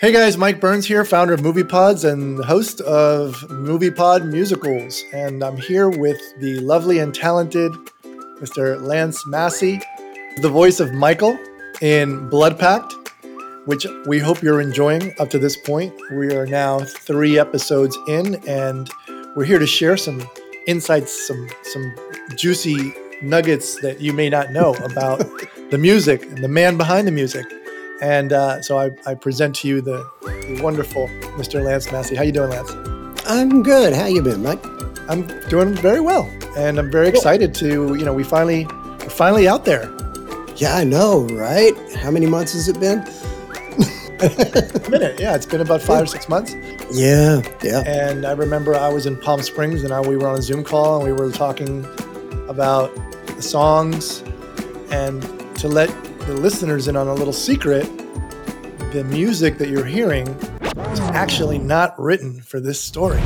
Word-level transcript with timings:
Hey 0.00 0.12
guys, 0.12 0.38
Mike 0.38 0.60
Burns 0.60 0.86
here, 0.86 1.04
founder 1.04 1.34
of 1.34 1.40
Movipods 1.40 2.10
and 2.10 2.42
host 2.42 2.80
of 2.80 3.34
Movipod 3.50 4.32
Musicals. 4.32 5.04
And 5.12 5.44
I'm 5.44 5.58
here 5.58 5.90
with 5.90 6.18
the 6.38 6.58
lovely 6.60 7.00
and 7.00 7.14
talented 7.14 7.70
Mr. 8.40 8.80
Lance 8.80 9.26
Massey, 9.26 9.78
the 10.40 10.48
voice 10.48 10.80
of 10.80 10.94
Michael 10.94 11.38
in 11.82 12.30
Blood 12.30 12.58
Pact, 12.58 12.94
which 13.66 13.86
we 14.06 14.18
hope 14.18 14.40
you're 14.40 14.62
enjoying 14.62 15.12
up 15.20 15.28
to 15.28 15.38
this 15.38 15.58
point. 15.58 15.92
We 16.12 16.34
are 16.34 16.46
now 16.46 16.78
three 16.78 17.38
episodes 17.38 17.98
in, 18.08 18.36
and 18.48 18.88
we're 19.36 19.44
here 19.44 19.58
to 19.58 19.66
share 19.66 19.98
some 19.98 20.26
insights, 20.66 21.28
some 21.28 21.46
some 21.62 21.94
juicy 22.36 22.94
nuggets 23.20 23.78
that 23.82 24.00
you 24.00 24.14
may 24.14 24.30
not 24.30 24.50
know 24.50 24.72
about 24.76 25.18
the 25.70 25.76
music 25.76 26.22
and 26.22 26.38
the 26.38 26.48
man 26.48 26.78
behind 26.78 27.06
the 27.06 27.12
music. 27.12 27.44
And 28.00 28.32
uh, 28.32 28.62
so 28.62 28.78
I, 28.78 28.90
I, 29.06 29.14
present 29.14 29.54
to 29.56 29.68
you 29.68 29.82
the, 29.82 30.08
the, 30.22 30.60
wonderful 30.62 31.08
Mr. 31.36 31.62
Lance 31.62 31.92
Massey. 31.92 32.16
How 32.16 32.22
you 32.22 32.32
doing, 32.32 32.50
Lance? 32.50 32.72
I'm 33.26 33.62
good. 33.62 33.92
How 33.92 34.06
you 34.06 34.22
been, 34.22 34.42
Mike? 34.42 34.64
I'm 35.08 35.26
doing 35.48 35.74
very 35.74 36.00
well, 36.00 36.30
and 36.56 36.78
I'm 36.78 36.90
very 36.90 37.08
excited 37.08 37.54
to 37.56 37.94
you 37.96 38.04
know 38.04 38.14
we 38.14 38.24
finally 38.24 38.64
we're 38.64 39.10
finally 39.10 39.48
out 39.48 39.64
there. 39.64 39.92
Yeah, 40.56 40.76
I 40.76 40.84
know, 40.84 41.26
right? 41.32 41.72
How 41.96 42.10
many 42.10 42.26
months 42.26 42.52
has 42.52 42.68
it 42.68 42.80
been? 42.80 43.00
a 44.20 44.90
minute, 44.90 45.18
yeah, 45.18 45.34
it's 45.34 45.46
been 45.46 45.60
about 45.60 45.82
five 45.82 46.02
or 46.02 46.06
six 46.06 46.28
months. 46.28 46.54
Yeah, 46.92 47.42
yeah. 47.62 47.82
And 47.86 48.26
I 48.26 48.32
remember 48.32 48.74
I 48.74 48.88
was 48.88 49.06
in 49.06 49.16
Palm 49.16 49.42
Springs, 49.42 49.84
and 49.84 49.92
I, 49.92 50.00
we 50.00 50.16
were 50.16 50.28
on 50.28 50.38
a 50.38 50.42
Zoom 50.42 50.64
call, 50.64 50.96
and 50.96 51.04
we 51.04 51.12
were 51.12 51.32
talking 51.32 51.84
about 52.48 52.94
the 53.26 53.42
songs, 53.42 54.22
and 54.90 55.22
to 55.56 55.68
let 55.68 55.90
the 56.30 56.40
listeners 56.40 56.86
in 56.86 56.96
on 56.96 57.08
a 57.08 57.14
little 57.14 57.32
secret 57.32 57.82
the 58.92 59.02
music 59.08 59.58
that 59.58 59.68
you're 59.68 59.84
hearing 59.84 60.28
is 60.28 61.00
actually 61.00 61.58
not 61.58 61.98
written 61.98 62.40
for 62.40 62.60
this 62.60 62.80
story. 62.80 63.20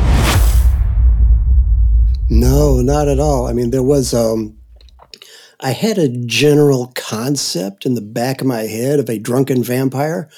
No, 2.31 2.81
not 2.81 3.09
at 3.09 3.21
all. 3.21 3.47
I 3.47 3.53
mean, 3.53 3.71
there 3.71 3.83
was, 3.83 4.15
um, 4.15 4.57
I 5.61 5.73
had 5.73 5.99
a 5.99 6.09
general 6.09 6.93
concept 6.95 7.85
in 7.85 7.95
the 7.95 8.01
back 8.01 8.41
of 8.41 8.47
my 8.47 8.63
head 8.63 8.99
of 8.99 9.11
a 9.11 9.19
drunken 9.19 9.63
vampire. 9.63 10.31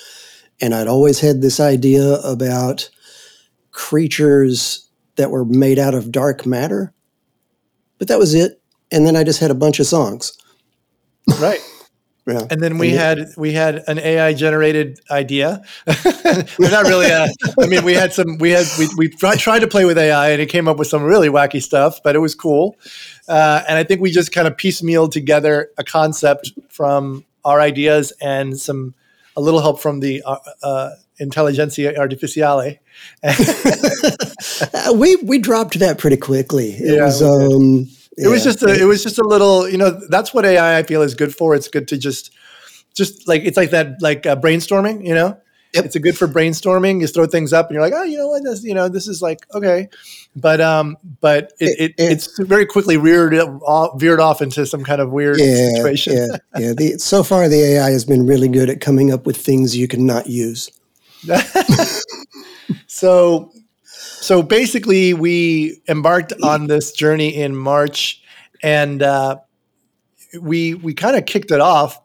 And 0.61 0.75
I'd 0.75 0.89
always 0.89 1.21
had 1.21 1.43
this 1.43 1.61
idea 1.61 2.15
about 2.23 2.91
creatures 3.71 4.89
that 5.15 5.31
were 5.31 5.45
made 5.45 5.79
out 5.79 5.95
of 5.95 6.11
dark 6.11 6.47
matter. 6.47 6.93
But 7.99 8.09
that 8.09 8.19
was 8.19 8.35
it. 8.35 8.61
And 8.91 9.07
then 9.07 9.15
I 9.15 9.23
just 9.23 9.41
had 9.41 9.53
a 9.53 9.55
bunch 9.55 9.79
of 9.79 9.87
songs. 9.87 10.37
Right. 11.41 11.61
Yeah. 12.27 12.43
And 12.51 12.61
then 12.61 12.79
we 12.79 12.91
and 12.91 12.99
had 12.99 13.29
we 13.37 13.53
had 13.53 13.85
an 13.87 14.01
AI 14.01 14.35
generated 14.35 14.99
idea. 15.11 15.63
not 15.87 16.85
really. 16.85 17.07
A, 17.07 17.29
I 17.61 17.67
mean, 17.67 17.85
we 17.85 17.95
had 17.95 18.13
some. 18.13 18.39
We 18.39 18.51
had 18.51 18.67
we 18.79 18.89
we 18.97 19.09
tried 19.09 19.61
to 19.61 19.69
play 19.69 19.85
with 19.85 19.97
AI, 19.97 20.31
and 20.31 20.43
it 20.43 20.47
came 20.47 20.67
up 20.67 20.77
with 20.77 20.89
some 20.89 21.05
really 21.05 21.29
wacky 21.29 21.63
stuff, 21.63 22.03
but 22.03 22.17
it 22.17 22.19
was 22.19 22.35
cool. 22.35 22.77
Uh, 23.29 23.63
and 23.69 23.79
I 23.79 23.85
think 23.85 24.01
we 24.01 24.11
just 24.11 24.33
kind 24.33 24.49
of 24.49 24.57
piecemealed 24.57 25.13
together 25.13 25.71
a 25.79 25.85
concept 25.85 26.53
from 26.69 27.25
our 27.45 27.61
ideas 27.61 28.13
and 28.21 28.59
some 28.59 28.95
a 29.37 29.41
little 29.41 29.61
help 29.61 29.81
from 29.81 30.01
the 30.01 30.21
uh, 30.27 30.39
uh, 30.65 30.91
intelligentsia 31.19 31.95
artificiale. 31.95 32.79
we 34.99 35.15
we 35.17 35.39
dropped 35.39 35.79
that 35.79 35.99
pretty 35.99 36.17
quickly. 36.17 36.71
It 36.71 36.97
yeah, 36.97 37.05
was. 37.05 37.23
Um, 37.23 37.89
it 38.17 38.29
was 38.29 38.45
just 38.45 38.63
a, 38.63 38.73
it 38.73 38.85
was 38.85 39.03
just 39.03 39.19
a 39.19 39.25
little, 39.25 39.69
you 39.69 39.77
know, 39.77 40.01
that's 40.09 40.33
what 40.33 40.45
AI 40.45 40.79
I 40.79 40.83
feel 40.83 41.03
is 41.03 41.15
good 41.15 41.35
for. 41.35 41.55
It's 41.55 41.69
good 41.69 41.87
to 41.89 41.99
just, 41.99 42.33
just 42.95 43.29
like 43.29 43.43
it's 43.45 43.57
like 43.57 43.71
that, 43.71 44.01
like 44.01 44.25
uh, 44.27 44.37
brainstorming. 44.37 45.07
You 45.07 45.15
know, 45.15 45.39
yep. 45.75 45.85
it's 45.85 45.97
a 45.97 46.01
good 46.01 46.17
for 46.17 46.27
brainstorming. 46.27 47.01
You 47.01 47.07
throw 47.07 47.27
things 47.27 47.53
up, 47.53 47.67
and 47.67 47.75
you're 47.75 47.83
like, 47.83 47.93
oh, 47.95 48.05
you 48.05 48.17
know 48.17 48.29
what, 48.29 48.43
this, 48.43 48.65
you 48.65 48.75
know, 48.75 48.89
this 48.89 49.07
is 49.07 49.21
like 49.21 49.47
okay, 49.55 49.89
but 50.35 50.63
um, 50.63 50.97
but 51.21 51.53
it, 51.61 51.79
it, 51.79 51.95
it 51.99 52.13
it's 52.13 52.39
very 52.39 52.65
quickly 52.65 52.97
veered 52.97 53.35
off, 53.35 54.01
veered 54.01 54.21
off 54.21 54.41
into 54.41 54.65
some 54.65 54.83
kind 54.83 55.03
of 55.03 55.11
weird 55.11 55.39
yeah, 55.39 55.71
situation. 55.75 56.15
yeah, 56.17 56.37
yeah. 56.59 56.73
The, 56.73 56.99
so 56.99 57.23
far, 57.23 57.49
the 57.49 57.63
AI 57.77 57.91
has 57.91 58.07
been 58.07 58.27
really 58.27 58.49
good 58.49 58.71
at 58.71 58.81
coming 58.81 59.13
up 59.13 59.27
with 59.27 59.37
things 59.37 59.77
you 59.77 59.89
cannot 59.89 60.27
use. 60.27 60.71
so 62.87 63.53
so 64.21 64.43
basically, 64.43 65.15
we 65.15 65.81
embarked 65.89 66.33
on 66.43 66.67
this 66.67 66.93
journey 66.93 67.35
in 67.35 67.57
March, 67.57 68.23
and 68.63 69.03
uh, 69.03 69.37
we 70.41 70.75
we 70.75 70.95
kind 70.95 71.17
of 71.17 71.27
kicked 71.27 71.51
it 71.51 71.61
off 71.61 72.01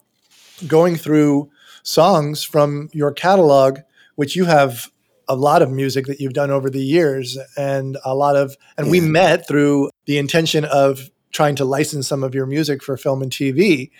going 0.66 0.96
through 0.96 1.50
songs 1.82 2.44
from 2.44 2.88
your 2.92 3.12
catalog, 3.12 3.80
which 4.16 4.36
you 4.36 4.44
have 4.44 4.90
a 5.28 5.36
lot 5.36 5.62
of 5.62 5.70
music 5.70 6.06
that 6.06 6.20
you've 6.20 6.34
done 6.34 6.50
over 6.50 6.68
the 6.68 6.82
years, 6.82 7.38
and 7.56 7.96
a 8.04 8.14
lot 8.14 8.36
of 8.36 8.56
and 8.76 8.86
yeah. 8.86 8.92
we 8.92 9.00
met 9.00 9.46
through 9.46 9.90
the 10.06 10.18
intention 10.18 10.64
of 10.64 11.10
trying 11.32 11.56
to 11.56 11.64
license 11.64 12.06
some 12.06 12.22
of 12.22 12.34
your 12.34 12.46
music 12.46 12.82
for 12.82 12.96
film 12.96 13.22
and 13.22 13.32
TV, 13.32 13.90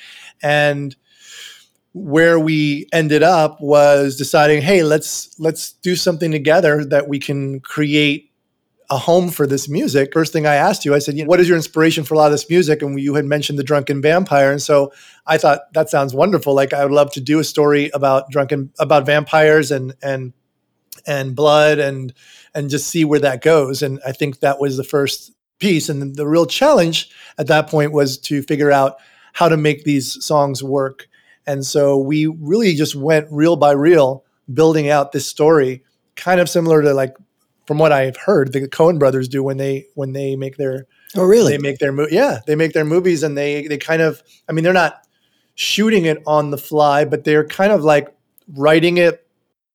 and 0.42 0.96
where 1.92 2.38
we 2.38 2.86
ended 2.92 3.22
up 3.22 3.60
was 3.60 4.16
deciding, 4.16 4.62
hey, 4.62 4.82
let's 4.82 5.38
let's 5.38 5.72
do 5.72 5.94
something 5.94 6.30
together 6.30 6.84
that 6.84 7.08
we 7.08 7.18
can 7.18 7.60
create 7.60 8.30
a 8.90 8.98
home 8.98 9.30
for 9.30 9.46
this 9.46 9.68
music. 9.68 10.12
First 10.12 10.32
thing 10.32 10.46
I 10.46 10.54
asked 10.54 10.84
you, 10.84 10.94
I 10.94 10.98
said, 10.98 11.16
you 11.16 11.24
know, 11.24 11.28
what 11.28 11.40
is 11.40 11.48
your 11.48 11.56
inspiration 11.56 12.04
for 12.04 12.14
a 12.14 12.18
lot 12.18 12.26
of 12.26 12.32
this 12.32 12.48
music? 12.48 12.82
And 12.82 13.00
you 13.00 13.14
had 13.14 13.24
mentioned 13.24 13.58
the 13.58 13.64
drunken 13.64 14.02
vampire. 14.02 14.50
And 14.50 14.60
so 14.60 14.92
I 15.26 15.38
thought 15.38 15.72
that 15.72 15.88
sounds 15.88 16.14
wonderful. 16.14 16.54
Like 16.54 16.74
I 16.74 16.84
would 16.84 16.92
love 16.92 17.10
to 17.12 17.20
do 17.20 17.38
a 17.38 17.44
story 17.44 17.90
about 17.94 18.30
drunken 18.30 18.70
about 18.78 19.06
vampires 19.06 19.70
and 19.70 19.94
and 20.02 20.32
and 21.06 21.34
blood 21.34 21.78
and 21.78 22.12
and 22.54 22.70
just 22.70 22.88
see 22.88 23.04
where 23.04 23.20
that 23.20 23.42
goes. 23.42 23.82
And 23.82 24.00
I 24.06 24.12
think 24.12 24.40
that 24.40 24.60
was 24.60 24.76
the 24.76 24.84
first 24.84 25.32
piece. 25.58 25.88
And 25.88 26.14
the 26.16 26.28
real 26.28 26.46
challenge 26.46 27.10
at 27.38 27.46
that 27.46 27.68
point 27.68 27.92
was 27.92 28.18
to 28.18 28.42
figure 28.42 28.72
out 28.72 28.96
how 29.32 29.48
to 29.48 29.56
make 29.56 29.84
these 29.84 30.22
songs 30.22 30.62
work 30.62 31.08
and 31.46 31.64
so 31.64 31.98
we 31.98 32.26
really 32.26 32.74
just 32.74 32.94
went 32.94 33.26
reel 33.30 33.56
by 33.56 33.72
reel, 33.72 34.24
building 34.52 34.88
out 34.88 35.12
this 35.12 35.26
story, 35.26 35.82
kind 36.16 36.40
of 36.40 36.48
similar 36.48 36.82
to 36.82 36.94
like 36.94 37.14
from 37.66 37.78
what 37.78 37.92
I've 37.92 38.16
heard, 38.16 38.52
the 38.52 38.68
Coen 38.68 38.98
brothers 38.98 39.28
do 39.28 39.42
when 39.42 39.56
they 39.56 39.86
when 39.94 40.12
they 40.12 40.36
make 40.36 40.56
their 40.56 40.86
oh 41.16 41.24
really 41.24 41.52
they 41.52 41.58
make 41.58 41.78
their 41.78 41.92
mo- 41.92 42.08
yeah 42.10 42.40
they 42.46 42.54
make 42.54 42.72
their 42.72 42.84
movies 42.84 43.22
and 43.22 43.36
they 43.36 43.66
they 43.66 43.78
kind 43.78 44.02
of 44.02 44.22
I 44.48 44.52
mean 44.52 44.64
they're 44.64 44.72
not 44.72 45.06
shooting 45.54 46.06
it 46.06 46.22
on 46.26 46.50
the 46.50 46.58
fly, 46.58 47.04
but 47.04 47.24
they're 47.24 47.46
kind 47.46 47.72
of 47.72 47.84
like 47.84 48.14
writing 48.54 48.98
it, 48.98 49.26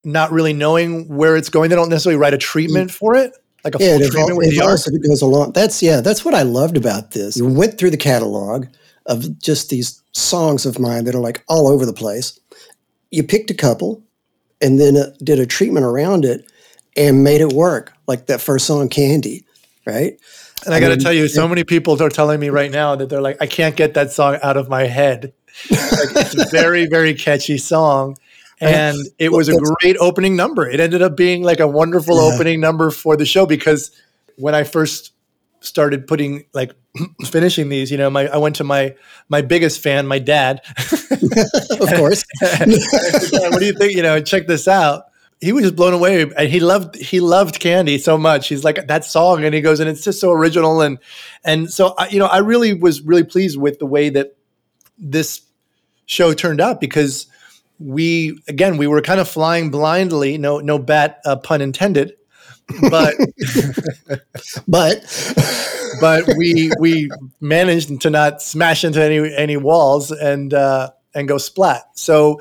not 0.04 0.32
really 0.32 0.52
knowing 0.52 1.08
where 1.08 1.36
it's 1.36 1.48
going. 1.48 1.70
They 1.70 1.76
don't 1.76 1.88
necessarily 1.88 2.18
write 2.18 2.34
a 2.34 2.38
treatment 2.38 2.90
for 2.90 3.14
it 3.14 3.32
like 3.64 3.74
a 3.74 3.78
yeah, 3.84 3.98
full 3.98 4.08
treatment 4.08 4.36
with 4.36 4.50
the 4.50 4.64
art. 4.64 4.86
It 4.86 5.06
goes 5.06 5.22
along. 5.22 5.52
That's 5.52 5.82
yeah, 5.82 6.00
that's 6.00 6.24
what 6.24 6.34
I 6.34 6.42
loved 6.42 6.76
about 6.76 7.12
this. 7.12 7.36
You 7.36 7.46
went 7.46 7.78
through 7.78 7.90
the 7.90 7.96
catalog 7.96 8.66
of 9.08 9.38
just 9.40 9.70
these 9.70 10.02
songs 10.12 10.66
of 10.66 10.78
mine 10.78 11.04
that 11.04 11.14
are 11.14 11.20
like 11.20 11.42
all 11.48 11.66
over 11.66 11.84
the 11.84 11.92
place. 11.92 12.38
You 13.10 13.24
picked 13.24 13.50
a 13.50 13.54
couple 13.54 14.02
and 14.60 14.78
then 14.78 14.96
uh, 14.96 15.12
did 15.22 15.40
a 15.40 15.46
treatment 15.46 15.86
around 15.86 16.24
it 16.24 16.50
and 16.96 17.24
made 17.24 17.40
it 17.40 17.52
work, 17.52 17.92
like 18.06 18.26
that 18.26 18.40
first 18.40 18.66
song, 18.66 18.88
Candy, 18.88 19.44
right? 19.86 20.20
And 20.64 20.74
I, 20.74 20.78
I 20.78 20.80
got 20.80 20.88
to 20.88 20.96
tell 20.96 21.12
you, 21.12 21.28
so 21.28 21.48
many 21.48 21.64
people 21.64 22.00
are 22.02 22.08
telling 22.08 22.38
me 22.38 22.50
right 22.50 22.70
now 22.70 22.96
that 22.96 23.08
they're 23.08 23.20
like, 23.20 23.40
I 23.40 23.46
can't 23.46 23.76
get 23.76 23.94
that 23.94 24.10
song 24.12 24.38
out 24.42 24.56
of 24.56 24.68
my 24.68 24.84
head. 24.84 25.32
like, 25.70 26.10
it's 26.16 26.34
a 26.34 26.50
very, 26.50 26.86
very 26.90 27.14
catchy 27.14 27.56
song. 27.56 28.16
and 28.60 28.96
it 29.18 29.32
was 29.32 29.48
a 29.48 29.56
great 29.56 29.96
opening 29.98 30.36
number. 30.36 30.68
It 30.68 30.80
ended 30.80 31.00
up 31.00 31.16
being 31.16 31.42
like 31.42 31.60
a 31.60 31.68
wonderful 31.68 32.16
yeah. 32.16 32.34
opening 32.34 32.60
number 32.60 32.90
for 32.90 33.16
the 33.16 33.24
show 33.24 33.46
because 33.46 33.90
when 34.36 34.54
I 34.54 34.64
first 34.64 35.12
started 35.60 36.06
putting 36.06 36.44
like 36.52 36.72
finishing 37.26 37.68
these, 37.68 37.90
you 37.90 37.98
know, 37.98 38.10
my 38.10 38.28
I 38.28 38.36
went 38.36 38.56
to 38.56 38.64
my 38.64 38.94
my 39.28 39.42
biggest 39.42 39.82
fan, 39.82 40.06
my 40.06 40.18
dad. 40.18 40.60
of 41.10 41.88
course. 41.96 42.24
what 42.40 43.58
do 43.58 43.66
you 43.66 43.72
think? 43.72 43.94
You 43.94 44.02
know, 44.02 44.20
check 44.20 44.46
this 44.46 44.68
out. 44.68 45.04
He 45.40 45.52
was 45.52 45.62
just 45.62 45.76
blown 45.76 45.94
away, 45.94 46.22
and 46.22 46.48
he 46.48 46.58
loved 46.58 46.96
he 46.96 47.20
loved 47.20 47.60
Candy 47.60 47.98
so 47.98 48.18
much. 48.18 48.48
He's 48.48 48.64
like 48.64 48.88
that 48.88 49.04
song, 49.04 49.44
and 49.44 49.54
he 49.54 49.60
goes, 49.60 49.78
and 49.78 49.88
it's 49.88 50.02
just 50.02 50.20
so 50.20 50.32
original, 50.32 50.80
and 50.80 50.98
and 51.44 51.70
so 51.72 51.94
I, 51.96 52.08
you 52.08 52.18
know, 52.18 52.26
I 52.26 52.38
really 52.38 52.74
was 52.74 53.02
really 53.02 53.24
pleased 53.24 53.58
with 53.58 53.78
the 53.78 53.86
way 53.86 54.10
that 54.10 54.36
this 54.98 55.42
show 56.06 56.32
turned 56.32 56.60
out 56.60 56.80
because 56.80 57.26
we 57.78 58.40
again 58.48 58.76
we 58.76 58.86
were 58.86 59.00
kind 59.00 59.20
of 59.20 59.28
flying 59.28 59.70
blindly 59.70 60.36
no 60.36 60.58
no 60.58 60.78
bat 60.78 61.20
uh, 61.24 61.36
pun 61.36 61.60
intended 61.60 62.14
but 62.90 63.14
but 64.68 65.34
but 66.00 66.24
we 66.36 66.70
we 66.78 67.10
managed 67.40 68.00
to 68.00 68.10
not 68.10 68.42
smash 68.42 68.84
into 68.84 69.02
any 69.02 69.34
any 69.36 69.56
walls 69.56 70.10
and 70.10 70.54
uh 70.54 70.90
and 71.14 71.28
go 71.28 71.38
splat 71.38 71.84
so 71.94 72.40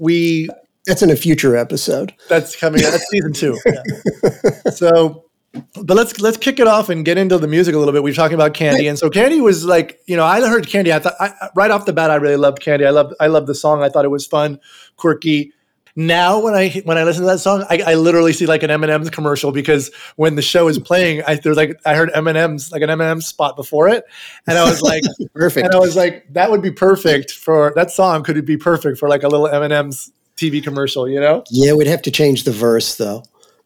we 0.00 0.48
that's 0.86 1.02
in 1.02 1.10
a 1.10 1.16
future 1.16 1.56
episode 1.56 2.14
that's 2.28 2.56
coming 2.56 2.80
that's 2.80 3.08
season 3.10 3.32
two 3.32 3.58
yeah. 3.66 4.70
so 4.70 5.26
but 5.74 5.96
let's 5.96 6.20
let's 6.20 6.36
kick 6.36 6.60
it 6.60 6.66
off 6.66 6.88
and 6.88 7.04
get 7.04 7.18
into 7.18 7.38
the 7.38 7.48
music 7.48 7.74
a 7.74 7.78
little 7.78 7.92
bit. 7.92 8.02
We 8.02 8.10
are 8.10 8.14
talking 8.14 8.34
about 8.34 8.54
Candy, 8.54 8.88
and 8.88 8.98
so 8.98 9.08
Candy 9.08 9.40
was 9.40 9.64
like, 9.64 10.00
you 10.06 10.14
know, 10.14 10.24
I 10.24 10.40
heard 10.40 10.66
Candy. 10.66 10.92
I 10.92 10.98
thought 10.98 11.14
I, 11.18 11.32
right 11.54 11.70
off 11.70 11.86
the 11.86 11.94
bat, 11.94 12.10
I 12.10 12.16
really 12.16 12.36
loved 12.36 12.60
Candy. 12.60 12.84
I 12.84 12.90
loved 12.90 13.14
I 13.20 13.28
loved 13.28 13.46
the 13.46 13.54
song. 13.54 13.82
I 13.82 13.88
thought 13.88 14.04
it 14.04 14.10
was 14.10 14.26
fun, 14.26 14.60
quirky. 14.96 15.52
Now, 15.98 16.40
when 16.40 16.52
I 16.52 16.68
when 16.84 16.98
I 16.98 17.04
listen 17.04 17.22
to 17.22 17.30
that 17.30 17.40
song, 17.40 17.64
I, 17.70 17.82
I 17.86 17.94
literally 17.94 18.34
see 18.34 18.44
like 18.44 18.62
an 18.62 18.70
M&M's 18.70 19.08
commercial 19.08 19.50
because 19.50 19.90
when 20.16 20.34
the 20.34 20.42
show 20.42 20.68
is 20.68 20.78
playing, 20.78 21.22
I 21.26 21.36
there's 21.36 21.56
like 21.56 21.80
I 21.86 21.94
heard 21.94 22.10
M&M's 22.14 22.70
like 22.70 22.82
an 22.82 22.90
M&M 22.90 23.22
spot 23.22 23.56
before 23.56 23.88
it, 23.88 24.04
and 24.46 24.58
I 24.58 24.64
was 24.64 24.82
like, 24.82 25.02
perfect. 25.34 25.64
And 25.64 25.74
I 25.74 25.78
was 25.78 25.96
like, 25.96 26.26
that 26.34 26.50
would 26.50 26.60
be 26.60 26.70
perfect 26.70 27.32
for 27.32 27.72
that 27.76 27.90
song. 27.90 28.24
Could 28.24 28.36
it 28.36 28.44
be 28.44 28.58
perfect 28.58 28.98
for 28.98 29.08
like 29.08 29.22
a 29.22 29.28
little 29.28 29.48
M&M's 29.48 30.12
TV 30.36 30.62
commercial? 30.62 31.08
You 31.08 31.18
know? 31.18 31.44
Yeah, 31.50 31.72
we'd 31.72 31.86
have 31.86 32.02
to 32.02 32.10
change 32.10 32.44
the 32.44 32.52
verse 32.52 32.96
though. 32.96 33.22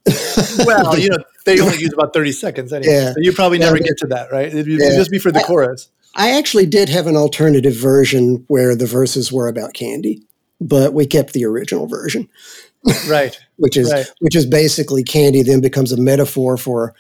well, 0.65 0.97
you 0.99 1.11
know, 1.11 1.19
they 1.45 1.61
only 1.61 1.79
use 1.79 1.93
about 1.93 2.15
30 2.15 2.33
seconds 2.33 2.73
anyway. 2.73 2.95
Yeah. 2.95 3.13
So 3.13 3.17
you 3.19 3.33
probably 3.33 3.59
never 3.59 3.77
yeah, 3.77 3.83
get 3.83 3.99
to 3.99 4.07
that, 4.09 4.33
right? 4.33 4.49
It'd, 4.49 4.67
yeah. 4.67 4.97
just 4.97 5.11
be 5.11 5.19
for 5.19 5.31
the 5.33 5.41
I, 5.41 5.43
chorus. 5.43 5.89
I 6.15 6.39
actually 6.39 6.67
did 6.67 6.89
have 6.89 7.07
an 7.07 7.17
alternative 7.17 7.75
version 7.75 8.45
where 8.49 8.75
the 8.75 8.87
verses 8.87 9.31
were 9.33 9.49
about 9.49 9.75
candy, 9.75 10.23
but 10.61 10.93
we 10.93 11.07
kept 11.07 11.33
the 11.33 11.45
original 11.45 11.87
version. 11.87 12.29
Right. 13.09 13.39
which 13.57 13.77
is 13.77 13.93
right. 13.93 14.07
which 14.21 14.35
is 14.35 14.47
basically 14.47 15.05
candy 15.05 15.43
then 15.43 15.61
becomes 15.61 15.93
a 15.93 16.01
metaphor 16.01 16.57
for 16.57 16.95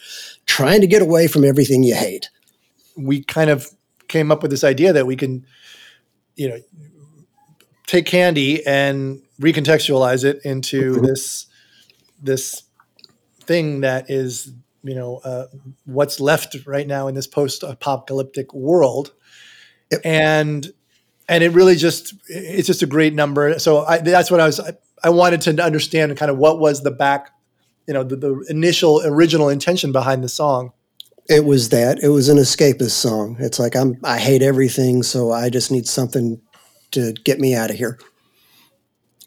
trying 0.44 0.82
to 0.82 0.86
get 0.86 1.00
away 1.00 1.26
from 1.26 1.44
everything 1.44 1.82
you 1.82 1.94
hate. 1.94 2.28
We 2.96 3.22
kind 3.22 3.48
of 3.48 3.66
came 4.08 4.30
up 4.30 4.42
with 4.42 4.50
this 4.50 4.64
idea 4.64 4.92
that 4.92 5.06
we 5.06 5.16
can 5.16 5.46
you 6.36 6.48
know 6.48 6.58
take 7.86 8.06
candy 8.06 8.64
and 8.66 9.22
recontextualize 9.40 10.24
it 10.24 10.40
into 10.44 10.92
mm-hmm. 10.92 11.06
this 11.06 11.46
this 12.22 12.62
thing 13.40 13.80
that 13.80 14.10
is 14.10 14.52
you 14.82 14.94
know 14.94 15.20
uh, 15.24 15.46
what's 15.84 16.20
left 16.20 16.56
right 16.66 16.86
now 16.86 17.08
in 17.08 17.14
this 17.14 17.26
post-apocalyptic 17.26 18.52
world 18.54 19.12
yep. 19.90 20.00
and 20.04 20.72
and 21.30 21.44
it 21.44 21.52
really 21.52 21.76
just 21.76 22.12
it's 22.28 22.66
just 22.66 22.82
a 22.82 22.86
great 22.86 23.14
number. 23.14 23.58
So 23.58 23.84
I, 23.86 23.98
that's 23.98 24.30
what 24.30 24.40
i 24.40 24.46
was 24.46 24.60
I, 24.60 24.72
I, 25.02 25.10
wanted 25.10 25.40
to 25.42 25.62
understand 25.62 26.14
kind 26.16 26.30
of 26.30 26.36
what 26.36 26.58
was 26.58 26.82
the 26.82 26.90
back 26.90 27.30
you 27.86 27.94
know 27.94 28.02
the, 28.02 28.16
the 28.16 28.46
initial 28.50 29.00
original 29.04 29.48
intention 29.48 29.92
behind 29.92 30.22
the 30.22 30.28
song. 30.28 30.72
It 31.28 31.44
was 31.44 31.68
that. 31.68 32.02
It 32.02 32.08
was 32.08 32.28
an 32.28 32.38
escapist 32.38 32.90
song. 32.90 33.36
It's 33.38 33.58
like 33.58 33.76
i'm 33.76 33.96
i 34.04 34.18
hate 34.18 34.42
everything 34.42 35.02
so 35.02 35.30
i 35.30 35.48
just 35.48 35.70
need 35.70 35.86
something 35.86 36.40
to 36.90 37.12
get 37.12 37.38
me 37.38 37.54
out 37.54 37.70
of 37.70 37.76
here. 37.76 37.98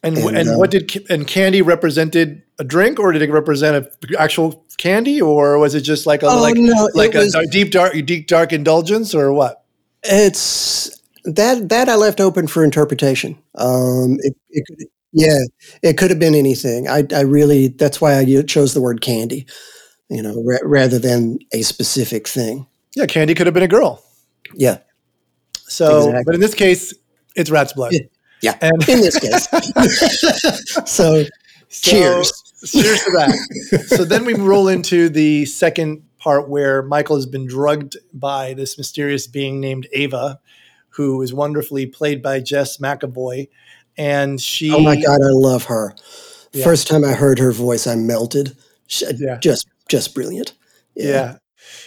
And 0.04 0.18
and, 0.18 0.38
and 0.38 0.50
uh, 0.50 0.58
what 0.58 0.72
did 0.72 1.10
and 1.10 1.26
candy 1.26 1.62
represented 1.62 2.44
a 2.60 2.66
drink, 2.66 3.00
or 3.00 3.14
did 3.14 3.22
it 3.22 3.32
represent 3.32 3.78
an 3.78 4.16
actual 4.20 4.66
candy, 4.78 5.22
or 5.22 5.58
was 5.58 5.74
it 5.74 5.82
just 5.82 6.06
like 6.06 6.24
a 6.24 6.28
oh, 6.28 6.42
like 6.42 6.56
no, 6.56 6.90
like 6.94 7.16
a, 7.16 7.20
was, 7.20 7.34
a 7.36 7.46
deep 7.48 7.72
dark 7.72 7.94
deep 8.06 8.28
dark 8.28 8.52
indulgence, 8.52 9.16
or 9.16 9.32
what? 9.32 9.64
It's 10.04 11.02
that 11.26 11.70
that 11.70 11.90
I 11.90 11.96
left 11.96 12.20
open 12.20 12.48
for 12.48 12.64
interpretation. 12.64 13.38
Um, 13.56 14.18
it, 14.20 14.36
it 14.50 14.64
could, 14.68 14.88
yeah, 15.12 15.40
it 15.82 15.98
could 15.98 16.10
have 16.10 16.20
been 16.20 16.36
anything. 16.36 16.88
I 16.88 17.06
I 17.14 17.22
really 17.22 17.70
that's 17.70 18.02
why 18.02 18.18
I 18.18 18.42
chose 18.44 18.74
the 18.74 18.82
word 18.82 19.02
candy, 19.02 19.46
you 20.10 20.22
know, 20.22 20.42
ra- 20.44 20.58
rather 20.64 21.00
than 21.00 21.40
a 21.54 21.62
specific 21.62 22.28
thing. 22.28 22.68
Yeah, 22.96 23.06
candy 23.06 23.34
could 23.34 23.48
have 23.48 23.54
been 23.54 23.64
a 23.64 23.68
girl. 23.68 24.04
Yeah. 24.56 24.80
So, 25.54 25.98
exactly. 25.98 26.24
but 26.26 26.36
in 26.36 26.42
this 26.42 26.54
case, 26.54 26.94
it's 27.36 27.50
rat's 27.50 27.74
blood. 27.74 27.94
Yeah. 28.42 28.58
And 28.62 28.88
in 28.90 29.02
this 29.02 29.18
case. 29.18 29.48
so, 30.86 31.24
so, 31.24 31.26
cheers. 31.70 32.32
Cheers 32.66 33.04
to 33.04 33.12
that. 33.12 33.86
so 33.88 34.06
then 34.06 34.26
we 34.26 34.34
roll 34.34 34.68
into 34.68 35.10
the 35.10 35.46
second 35.46 36.04
part 36.18 36.48
where 36.48 36.82
Michael 36.84 37.16
has 37.16 37.26
been 37.26 37.48
drugged 37.48 37.98
by 38.14 38.54
this 38.54 38.78
mysterious 38.78 39.28
being 39.28 39.60
named 39.60 39.88
Ava, 39.94 40.40
who 40.96 41.22
is 41.22 41.34
wonderfully 41.34 41.86
played 41.86 42.22
by 42.22 42.40
Jess 42.40 42.78
McEvoy. 42.78 43.50
And 43.98 44.42
she. 44.42 44.72
Oh 44.72 44.80
my 44.80 44.96
God, 44.96 45.22
I 45.22 45.30
love 45.32 45.66
her. 45.66 45.96
Yeah. 46.52 46.64
First 46.64 46.88
time 46.88 47.04
I 47.04 47.14
heard 47.14 47.40
her 47.40 47.52
voice, 47.52 47.88
I 47.88 47.96
melted. 47.96 48.56
She, 48.88 49.06
yeah. 49.18 49.38
Just, 49.38 49.68
just 49.88 50.14
brilliant. 50.14 50.54
Yeah. 50.96 51.06
yeah. 51.06 51.38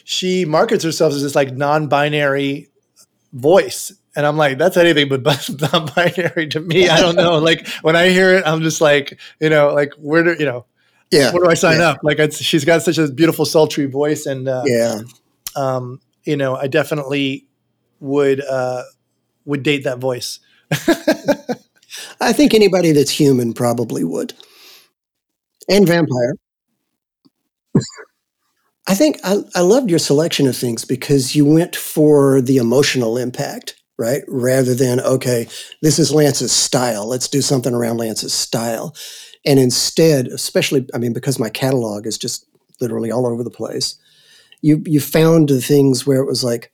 She 0.04 0.44
markets 0.44 0.84
herself 0.84 1.12
as 1.12 1.22
this 1.22 1.34
like 1.34 1.52
non 1.52 1.88
binary 1.88 2.68
voice 3.32 3.92
and 4.16 4.24
I'm 4.24 4.38
like, 4.38 4.56
that's 4.56 4.78
anything 4.78 5.08
but 5.08 5.22
non-binary 5.72 6.48
to 6.48 6.60
me. 6.60 6.88
I 6.88 7.00
don't 7.00 7.16
know. 7.16 7.38
like 7.38 7.68
when 7.82 7.94
I 7.94 8.08
hear 8.08 8.34
it, 8.34 8.44
I'm 8.46 8.62
just 8.62 8.80
like, 8.80 9.20
you 9.40 9.50
know, 9.50 9.74
like 9.74 9.92
where 9.98 10.24
do 10.24 10.34
you 10.38 10.46
know? 10.46 10.64
Yeah. 11.12 11.32
Where 11.32 11.44
do 11.44 11.50
I 11.50 11.54
sign 11.54 11.78
yeah. 11.78 11.90
up? 11.90 11.98
Like 12.02 12.18
it's, 12.18 12.42
she's 12.42 12.64
got 12.64 12.82
such 12.82 12.98
a 12.98 13.08
beautiful, 13.12 13.44
sultry 13.44 13.86
voice, 13.86 14.26
and 14.26 14.48
uh, 14.48 14.62
yeah, 14.64 15.02
um, 15.54 16.00
you 16.24 16.36
know, 16.36 16.56
I 16.56 16.66
definitely 16.66 17.46
would 18.00 18.42
uh, 18.42 18.82
would 19.46 19.62
date 19.62 19.84
that 19.84 19.98
voice. 19.98 20.40
I 22.20 22.32
think 22.32 22.52
anybody 22.52 22.92
that's 22.92 23.10
human 23.10 23.52
probably 23.54 24.04
would, 24.04 24.34
and 25.68 25.86
vampire. 25.86 26.34
I 28.88 28.94
think 28.94 29.18
I, 29.24 29.38
I 29.54 29.60
loved 29.62 29.90
your 29.90 29.98
selection 29.98 30.46
of 30.46 30.56
things 30.56 30.84
because 30.84 31.34
you 31.34 31.44
went 31.44 31.74
for 31.74 32.40
the 32.40 32.58
emotional 32.58 33.18
impact 33.18 33.74
right? 33.98 34.22
Rather 34.28 34.74
than, 34.74 35.00
okay, 35.00 35.48
this 35.82 35.98
is 35.98 36.12
Lance's 36.12 36.52
style. 36.52 37.06
Let's 37.06 37.28
do 37.28 37.40
something 37.40 37.74
around 37.74 37.96
Lance's 37.98 38.34
style. 38.34 38.94
And 39.44 39.58
instead, 39.58 40.26
especially, 40.26 40.86
I 40.94 40.98
mean, 40.98 41.12
because 41.12 41.38
my 41.38 41.48
catalog 41.48 42.06
is 42.06 42.18
just 42.18 42.46
literally 42.80 43.10
all 43.10 43.26
over 43.26 43.42
the 43.42 43.50
place, 43.50 43.96
you, 44.60 44.82
you 44.86 45.00
found 45.00 45.48
the 45.48 45.60
things 45.60 46.06
where 46.06 46.20
it 46.20 46.26
was 46.26 46.44
like, 46.44 46.72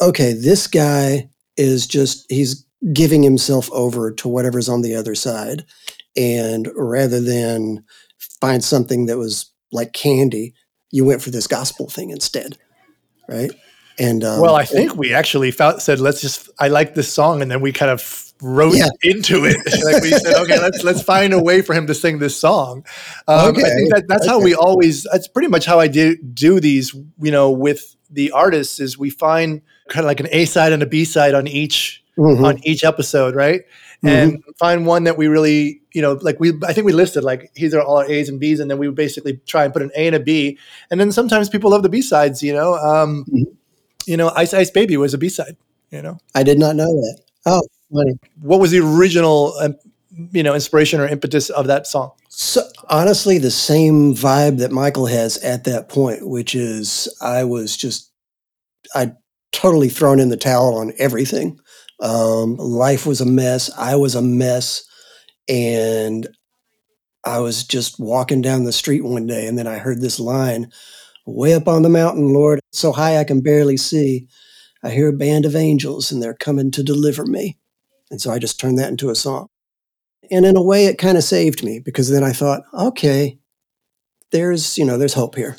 okay, 0.00 0.32
this 0.32 0.66
guy 0.66 1.28
is 1.56 1.86
just, 1.86 2.26
he's 2.30 2.64
giving 2.92 3.22
himself 3.22 3.70
over 3.72 4.12
to 4.12 4.28
whatever's 4.28 4.68
on 4.68 4.82
the 4.82 4.94
other 4.94 5.14
side. 5.14 5.64
And 6.16 6.68
rather 6.74 7.20
than 7.20 7.84
find 8.40 8.62
something 8.62 9.06
that 9.06 9.18
was 9.18 9.50
like 9.70 9.92
candy, 9.92 10.54
you 10.90 11.04
went 11.04 11.22
for 11.22 11.30
this 11.30 11.46
gospel 11.46 11.88
thing 11.88 12.10
instead, 12.10 12.58
right? 13.28 13.50
And 13.98 14.24
um, 14.24 14.40
well, 14.40 14.54
I 14.54 14.64
think 14.64 14.96
we 14.96 15.12
actually 15.12 15.50
said, 15.50 16.00
let's 16.00 16.20
just. 16.20 16.50
I 16.58 16.68
like 16.68 16.94
this 16.94 17.12
song, 17.12 17.42
and 17.42 17.50
then 17.50 17.60
we 17.60 17.72
kind 17.72 17.90
of 17.90 18.32
wrote 18.40 18.74
yeah. 18.74 18.88
into 19.02 19.44
it. 19.44 19.56
like 19.84 20.02
we 20.02 20.10
said, 20.10 20.34
okay, 20.34 20.58
let's 20.58 20.82
let's 20.82 21.02
find 21.02 21.32
a 21.32 21.42
way 21.42 21.62
for 21.62 21.74
him 21.74 21.86
to 21.86 21.94
sing 21.94 22.18
this 22.18 22.38
song. 22.38 22.84
Um, 23.28 23.50
okay. 23.50 23.62
I 23.62 23.68
think 23.68 23.94
that, 23.94 24.04
that's 24.08 24.22
okay. 24.22 24.30
how 24.30 24.40
we 24.40 24.54
always. 24.54 25.06
That's 25.10 25.28
pretty 25.28 25.48
much 25.48 25.66
how 25.66 25.78
I 25.78 25.88
do 25.88 26.16
do 26.16 26.58
these. 26.58 26.94
You 26.94 27.30
know, 27.30 27.50
with 27.50 27.96
the 28.10 28.30
artists, 28.30 28.80
is 28.80 28.96
we 28.96 29.10
find 29.10 29.60
kind 29.88 30.04
of 30.04 30.08
like 30.08 30.20
an 30.20 30.28
A 30.30 30.44
side 30.44 30.72
and 30.72 30.82
a 30.82 30.86
B 30.86 31.04
side 31.04 31.34
on 31.34 31.46
each 31.46 32.02
mm-hmm. 32.18 32.44
on 32.44 32.58
each 32.64 32.84
episode, 32.84 33.34
right? 33.34 33.62
Mm-hmm. 34.04 34.08
And 34.08 34.44
find 34.58 34.84
one 34.84 35.04
that 35.04 35.16
we 35.16 35.28
really, 35.28 35.80
you 35.92 36.02
know, 36.02 36.18
like 36.22 36.40
we. 36.40 36.52
I 36.64 36.72
think 36.72 36.86
we 36.86 36.92
listed 36.92 37.22
like 37.22 37.54
these 37.54 37.72
are 37.72 37.80
all 37.80 37.98
our 37.98 38.10
A's 38.10 38.28
and 38.28 38.40
B's, 38.40 38.58
and 38.58 38.70
then 38.70 38.78
we 38.78 38.90
basically 38.90 39.40
try 39.46 39.64
and 39.64 39.72
put 39.72 39.82
an 39.82 39.92
A 39.96 40.06
and 40.08 40.16
a 40.16 40.20
B, 40.20 40.58
and 40.90 40.98
then 40.98 41.12
sometimes 41.12 41.48
people 41.48 41.70
love 41.70 41.82
the 41.82 41.88
B 41.88 42.02
sides. 42.02 42.42
You 42.42 42.52
know. 42.52 42.74
Um, 42.74 43.24
mm-hmm 43.24 43.52
you 44.06 44.16
know, 44.16 44.32
Ice 44.36 44.54
Ice 44.54 44.70
Baby 44.70 44.96
was 44.96 45.14
a 45.14 45.18
B 45.18 45.28
side. 45.28 45.56
You 45.90 46.02
know, 46.02 46.18
I 46.34 46.42
did 46.42 46.58
not 46.58 46.76
know 46.76 46.86
that. 46.86 47.20
Oh, 47.46 47.62
funny. 47.92 48.18
What 48.40 48.60
was 48.60 48.70
the 48.70 48.80
original, 48.80 49.54
um, 49.60 49.76
you 50.32 50.42
know, 50.42 50.54
inspiration 50.54 51.00
or 51.00 51.06
impetus 51.06 51.50
of 51.50 51.66
that 51.66 51.86
song? 51.86 52.12
So 52.28 52.62
honestly, 52.88 53.38
the 53.38 53.50
same 53.50 54.14
vibe 54.14 54.58
that 54.58 54.72
Michael 54.72 55.06
has 55.06 55.36
at 55.38 55.64
that 55.64 55.88
point, 55.88 56.26
which 56.26 56.54
is 56.54 57.14
I 57.20 57.44
was 57.44 57.76
just, 57.76 58.10
I 58.94 59.12
totally 59.52 59.88
thrown 59.88 60.18
in 60.18 60.28
the 60.28 60.36
towel 60.36 60.76
on 60.76 60.92
everything. 60.98 61.58
Um, 62.00 62.56
life 62.56 63.06
was 63.06 63.20
a 63.20 63.26
mess. 63.26 63.70
I 63.78 63.96
was 63.96 64.14
a 64.14 64.22
mess, 64.22 64.84
and 65.48 66.26
I 67.24 67.38
was 67.38 67.64
just 67.64 68.00
walking 68.00 68.42
down 68.42 68.64
the 68.64 68.72
street 68.72 69.04
one 69.04 69.26
day 69.26 69.46
and 69.46 69.56
then 69.56 69.66
I 69.66 69.78
heard 69.78 70.00
this 70.00 70.18
line 70.18 70.70
way 71.24 71.54
up 71.54 71.68
on 71.68 71.82
the 71.82 71.88
mountain, 71.88 72.32
Lord, 72.32 72.60
so 72.72 72.92
high 72.92 73.18
I 73.18 73.24
can 73.24 73.40
barely 73.40 73.76
see. 73.76 74.26
I 74.82 74.90
hear 74.90 75.08
a 75.08 75.12
band 75.12 75.44
of 75.44 75.54
angels 75.54 76.10
and 76.10 76.20
they're 76.20 76.34
coming 76.34 76.72
to 76.72 76.82
deliver 76.82 77.24
me. 77.24 77.58
And 78.10 78.20
so 78.20 78.32
I 78.32 78.38
just 78.38 78.58
turned 78.58 78.78
that 78.78 78.90
into 78.90 79.10
a 79.10 79.14
song. 79.14 79.46
And 80.30 80.44
in 80.44 80.56
a 80.56 80.62
way, 80.62 80.86
it 80.86 80.98
kind 80.98 81.16
of 81.16 81.24
saved 81.24 81.62
me 81.62 81.78
because 81.78 82.10
then 82.10 82.24
I 82.24 82.32
thought, 82.32 82.62
okay, 82.74 83.38
there's, 84.32 84.76
you 84.76 84.84
know, 84.84 84.98
there's 84.98 85.14
hope 85.14 85.36
here. 85.36 85.56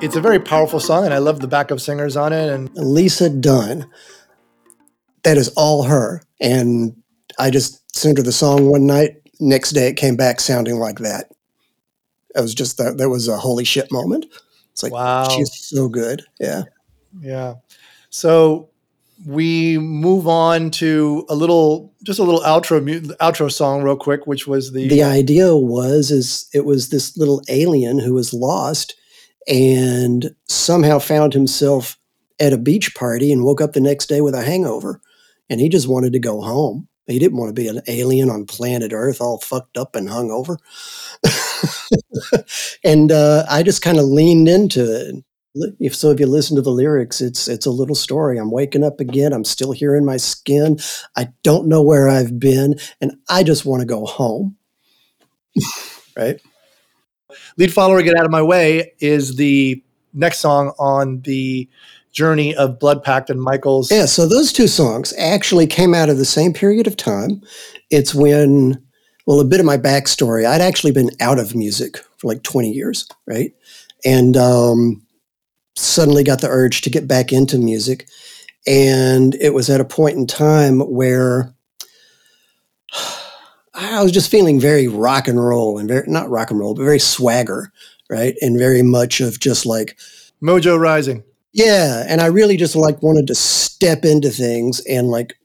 It's 0.00 0.16
a 0.16 0.20
very 0.20 0.38
powerful 0.40 0.80
song, 0.80 1.04
and 1.06 1.14
I 1.14 1.18
love 1.18 1.40
the 1.40 1.48
backup 1.48 1.80
singers 1.80 2.16
on 2.16 2.32
it. 2.32 2.50
And 2.50 2.70
Lisa 2.74 3.30
Dunn, 3.30 3.90
that 5.22 5.38
is 5.38 5.48
all 5.56 5.84
her. 5.84 6.20
And 6.40 7.00
I 7.38 7.50
just 7.50 7.96
sent 7.96 8.18
her 8.18 8.24
the 8.24 8.32
song 8.32 8.66
one 8.68 8.86
night. 8.86 9.16
Next 9.40 9.70
day, 9.70 9.88
it 9.88 9.94
came 9.96 10.16
back 10.16 10.40
sounding 10.40 10.78
like 10.78 10.98
that. 10.98 11.30
It 12.36 12.40
was 12.40 12.54
just 12.54 12.76
that 12.78 12.98
there 12.98 13.08
was 13.08 13.28
a 13.28 13.38
holy 13.38 13.64
shit 13.64 13.90
moment. 13.90 14.26
It's 14.72 14.82
like, 14.82 14.92
Wow. 14.92 15.28
she's 15.28 15.54
so 15.54 15.88
good. 15.88 16.22
Yeah. 16.38 16.64
yeah, 17.20 17.54
so 18.10 18.68
we 19.24 19.78
move 19.78 20.26
on 20.26 20.70
to 20.72 21.24
a 21.28 21.34
little, 21.34 21.94
just 22.02 22.18
a 22.18 22.24
little 22.24 22.40
outro 22.40 22.80
outro 23.18 23.50
song, 23.50 23.82
real 23.82 23.96
quick, 23.96 24.26
which 24.26 24.46
was 24.46 24.72
the, 24.72 24.88
the 24.88 25.04
idea 25.04 25.56
was 25.56 26.10
is 26.10 26.50
it 26.52 26.64
was 26.64 26.88
this 26.90 27.16
little 27.16 27.40
alien 27.48 28.00
who 28.00 28.12
was 28.14 28.34
lost 28.34 28.96
and 29.48 30.34
somehow 30.48 30.98
found 30.98 31.32
himself 31.32 31.98
at 32.40 32.52
a 32.52 32.58
beach 32.58 32.94
party 32.94 33.32
and 33.32 33.44
woke 33.44 33.60
up 33.60 33.72
the 33.72 33.80
next 33.80 34.06
day 34.06 34.20
with 34.20 34.34
a 34.34 34.42
hangover. 34.42 35.00
And 35.50 35.60
he 35.60 35.68
just 35.68 35.88
wanted 35.88 36.12
to 36.14 36.18
go 36.18 36.40
home. 36.40 36.88
He 37.06 37.18
didn't 37.18 37.36
want 37.38 37.50
to 37.50 37.60
be 37.60 37.68
an 37.68 37.82
alien 37.86 38.30
on 38.30 38.46
planet 38.46 38.92
earth 38.92 39.20
all 39.20 39.38
fucked 39.38 39.76
up 39.76 39.94
and 39.94 40.08
hungover. 40.08 40.56
And 42.84 43.10
uh, 43.10 43.44
i 43.48 43.62
just 43.62 43.82
kind 43.82 43.98
of 43.98 44.04
leaned 44.04 44.48
into 44.48 44.82
it. 44.84 45.24
If 45.78 45.94
so 45.94 46.10
if 46.10 46.18
you 46.18 46.26
listen 46.26 46.56
to 46.56 46.62
the 46.62 46.70
lyrics 46.70 47.20
it's 47.20 47.48
it's 47.48 47.66
a 47.66 47.70
little 47.70 47.94
story. 47.94 48.38
I'm 48.38 48.50
waking 48.50 48.84
up 48.84 49.00
again. 49.00 49.32
I'm 49.32 49.44
still 49.44 49.72
here 49.72 49.94
in 49.94 50.04
my 50.04 50.16
skin. 50.16 50.78
I 51.16 51.28
don't 51.42 51.68
know 51.68 51.82
where 51.82 52.08
i've 52.08 52.38
been 52.38 52.76
and 53.00 53.16
i 53.28 53.42
just 53.42 53.64
want 53.64 53.80
to 53.80 53.86
go 53.86 54.04
home. 54.04 54.56
Right 56.16 56.40
lead 57.56 57.72
follower 57.72 58.02
get 58.02 58.16
out 58.16 58.24
of 58.24 58.30
my 58.30 58.42
way 58.42 58.92
is 59.00 59.36
the 59.36 59.82
next 60.12 60.38
song 60.38 60.72
on 60.78 61.20
the 61.22 61.68
journey 62.12 62.54
of 62.54 62.78
blood 62.78 63.02
pact 63.02 63.28
and 63.28 63.42
michael's 63.42 63.90
Yeah, 63.90 64.06
so 64.06 64.26
those 64.26 64.52
two 64.52 64.68
songs 64.68 65.12
actually 65.18 65.66
came 65.66 65.94
out 65.94 66.08
of 66.08 66.18
the 66.18 66.24
same 66.24 66.52
period 66.52 66.86
of 66.86 66.96
time. 66.96 67.42
It's 67.90 68.14
when, 68.14 68.80
well, 69.26 69.40
a 69.40 69.44
bit 69.44 69.60
of 69.60 69.66
my 69.66 69.76
backstory. 69.76 70.46
I'd 70.46 70.60
actually 70.60 70.92
been 70.92 71.10
out 71.20 71.38
of 71.38 71.54
music 71.54 71.98
for 72.18 72.28
like 72.28 72.42
20 72.42 72.70
years, 72.70 73.08
right? 73.26 73.52
And 74.04 74.36
um, 74.36 75.04
suddenly 75.76 76.24
got 76.24 76.40
the 76.40 76.48
urge 76.48 76.82
to 76.82 76.90
get 76.90 77.08
back 77.08 77.32
into 77.32 77.58
music. 77.58 78.08
And 78.66 79.34
it 79.36 79.52
was 79.52 79.68
at 79.68 79.80
a 79.80 79.84
point 79.84 80.16
in 80.16 80.26
time 80.26 80.80
where 80.80 81.53
I 83.74 84.02
was 84.02 84.12
just 84.12 84.30
feeling 84.30 84.60
very 84.60 84.88
rock 84.88 85.28
and 85.28 85.44
roll 85.44 85.78
and 85.78 85.88
very, 85.88 86.06
not 86.06 86.30
rock 86.30 86.50
and 86.50 86.60
roll, 86.60 86.74
but 86.74 86.84
very 86.84 87.00
swagger, 87.00 87.72
right? 88.08 88.34
And 88.40 88.58
very 88.58 88.82
much 88.82 89.20
of 89.20 89.40
just 89.40 89.66
like, 89.66 89.98
mojo 90.42 90.78
rising 90.78 91.24
yeah, 91.54 92.04
and 92.08 92.20
I 92.20 92.26
really 92.26 92.56
just 92.56 92.74
like 92.74 93.00
wanted 93.00 93.28
to 93.28 93.34
step 93.36 94.04
into 94.04 94.28
things 94.30 94.80
and 94.86 95.08
like 95.08 95.38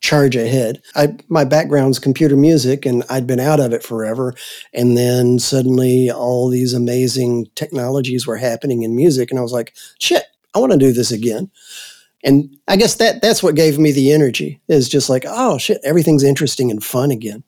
charge 0.00 0.34
ahead. 0.34 0.80
I 0.96 1.16
my 1.28 1.44
background's 1.44 1.98
computer 1.98 2.34
music 2.34 2.86
and 2.86 3.04
I'd 3.10 3.26
been 3.26 3.38
out 3.38 3.60
of 3.60 3.74
it 3.74 3.82
forever 3.82 4.32
and 4.72 4.96
then 4.96 5.38
suddenly 5.38 6.10
all 6.10 6.48
these 6.48 6.72
amazing 6.72 7.48
technologies 7.56 8.26
were 8.26 8.38
happening 8.38 8.84
in 8.84 8.96
music 8.96 9.30
and 9.30 9.38
I 9.38 9.42
was 9.42 9.52
like, 9.52 9.74
shit, 9.98 10.22
I 10.54 10.60
want 10.60 10.72
to 10.72 10.78
do 10.78 10.92
this 10.92 11.10
again. 11.10 11.50
And 12.24 12.56
I 12.66 12.76
guess 12.76 12.96
that 12.96 13.22
that's 13.22 13.42
what 13.42 13.54
gave 13.54 13.78
me 13.78 13.92
the 13.92 14.12
energy. 14.12 14.60
Is 14.68 14.88
just 14.88 15.08
like, 15.08 15.24
oh 15.26 15.58
shit, 15.58 15.80
everything's 15.84 16.24
interesting 16.24 16.70
and 16.70 16.82
fun 16.82 17.10
again. 17.10 17.44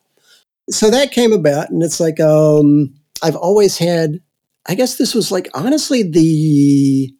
So 0.70 0.90
that 0.90 1.10
came 1.10 1.32
about 1.32 1.70
and 1.70 1.82
it's 1.82 2.00
like 2.00 2.20
um 2.20 2.94
I've 3.22 3.36
always 3.36 3.78
had 3.78 4.20
I 4.66 4.74
guess 4.74 4.96
this 4.96 5.14
was 5.14 5.32
like 5.32 5.48
honestly 5.54 6.02
the 6.02 7.12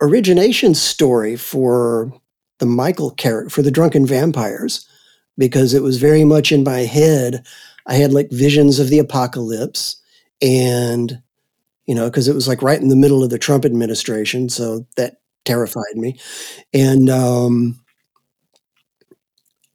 origination 0.00 0.74
story 0.74 1.36
for 1.36 2.12
the 2.58 2.66
Michael 2.66 3.10
character 3.10 3.50
for 3.50 3.62
the 3.62 3.70
drunken 3.70 4.06
vampires 4.06 4.88
because 5.36 5.74
it 5.74 5.82
was 5.82 5.98
very 5.98 6.24
much 6.24 6.52
in 6.52 6.64
my 6.64 6.80
head. 6.80 7.44
I 7.86 7.94
had 7.94 8.12
like 8.12 8.30
visions 8.30 8.78
of 8.78 8.88
the 8.88 8.98
apocalypse 8.98 10.00
and 10.40 11.20
you 11.84 11.94
know 11.94 12.08
because 12.08 12.28
it 12.28 12.34
was 12.34 12.48
like 12.48 12.62
right 12.62 12.80
in 12.80 12.88
the 12.88 12.96
middle 12.96 13.22
of 13.22 13.30
the 13.30 13.38
Trump 13.38 13.64
administration 13.64 14.48
so 14.48 14.86
that 14.96 15.16
terrified 15.44 15.96
me 15.96 16.18
and 16.72 17.10
um 17.10 17.78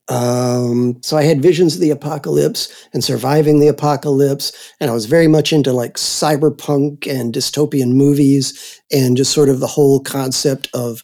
um, 0.09 1.01
so 1.01 1.17
I 1.17 1.23
had 1.23 1.41
visions 1.41 1.75
of 1.75 1.81
the 1.81 1.89
apocalypse 1.89 2.87
and 2.93 3.03
surviving 3.03 3.59
the 3.59 3.67
apocalypse, 3.67 4.73
and 4.79 4.89
I 4.89 4.93
was 4.93 5.05
very 5.05 5.27
much 5.27 5.51
into 5.51 5.73
like 5.73 5.95
cyberpunk 5.95 7.07
and 7.07 7.33
dystopian 7.33 7.91
movies, 7.91 8.81
and 8.91 9.17
just 9.17 9.33
sort 9.33 9.49
of 9.49 9.59
the 9.59 9.67
whole 9.67 9.99
concept 9.99 10.69
of 10.73 11.03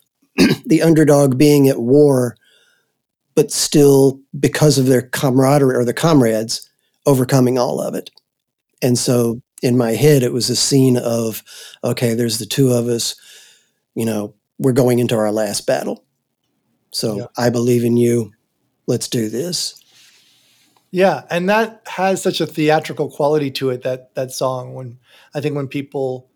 the 0.66 0.80
underdog 0.82 1.36
being 1.36 1.68
at 1.68 1.80
war, 1.80 2.36
but 3.34 3.52
still 3.52 4.20
because 4.38 4.78
of 4.78 4.86
their 4.86 5.02
camaraderie 5.02 5.76
or 5.76 5.84
the 5.84 5.92
comrades 5.92 6.68
overcoming 7.04 7.58
all 7.58 7.80
of 7.80 7.94
it. 7.94 8.10
And 8.80 8.96
so 8.98 9.42
in 9.62 9.76
my 9.76 9.92
head, 9.92 10.22
it 10.22 10.32
was 10.32 10.48
a 10.48 10.56
scene 10.56 10.96
of, 10.96 11.42
okay, 11.84 12.14
there's 12.14 12.38
the 12.38 12.46
two 12.46 12.70
of 12.70 12.86
us, 12.86 13.14
you 13.98 14.04
know, 14.04 14.32
we're 14.60 14.72
going 14.72 15.00
into 15.00 15.16
our 15.16 15.32
last 15.32 15.66
battle. 15.66 16.04
So 16.92 17.16
Yeah. 17.16 17.26
I 17.36 17.50
believe 17.50 17.84
in 17.84 17.96
you. 17.96 18.30
Let's 18.86 19.08
do 19.08 19.28
this. 19.28 19.74
Yeah, 20.92 21.24
and 21.30 21.50
that 21.50 21.82
has 21.86 22.22
such 22.22 22.40
a 22.40 22.46
theatrical 22.46 23.10
quality 23.10 23.50
to 23.52 23.70
it 23.70 23.82
that 23.82 24.14
that 24.14 24.30
song 24.30 24.74
when 24.74 24.98
I 25.34 25.40
think 25.40 25.56
when 25.56 25.66
people 25.66 26.30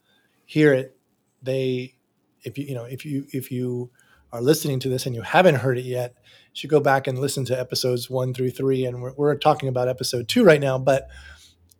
hear 0.44 0.74
it 0.74 0.96
they 1.40 1.94
if 2.42 2.58
you 2.58 2.64
you 2.66 2.74
know 2.74 2.84
if 2.84 3.06
you 3.06 3.26
if 3.32 3.52
you 3.52 3.90
are 4.32 4.42
listening 4.42 4.80
to 4.80 4.88
this 4.88 5.06
and 5.06 5.14
you 5.14 5.22
haven't 5.22 5.54
heard 5.54 5.78
it 5.78 5.84
yet 5.84 6.14
you 6.24 6.54
should 6.54 6.68
go 6.68 6.80
back 6.80 7.06
and 7.06 7.18
listen 7.18 7.44
to 7.44 7.58
episodes 7.58 8.10
1 8.10 8.34
through 8.34 8.50
3 8.50 8.84
and 8.86 9.02
we're, 9.02 9.12
we're 9.16 9.36
talking 9.36 9.68
about 9.68 9.88
episode 9.88 10.28
2 10.28 10.44
right 10.44 10.60
now 10.60 10.78
but 10.78 11.08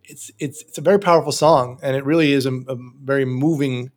it's 0.03 0.31
it's 0.39 0.63
it's 0.63 0.77
a 0.77 0.81
very 0.81 0.99
powerful 0.99 1.31
song 1.31 1.79
and 1.83 1.95
it 1.95 2.05
really 2.05 2.31
is 2.31 2.45
a, 2.45 2.53
a 2.67 2.75
very 3.03 3.25
moving 3.25 3.91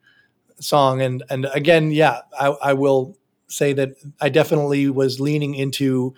song. 0.60 1.02
And 1.02 1.22
and 1.30 1.46
again 1.54 1.90
yeah 1.90 2.20
I, 2.38 2.48
I 2.48 2.72
will 2.72 3.16
say 3.48 3.72
that 3.74 3.90
I 4.20 4.28
definitely 4.28 4.88
was 4.90 5.20
leaning 5.20 5.54
into 5.54 6.14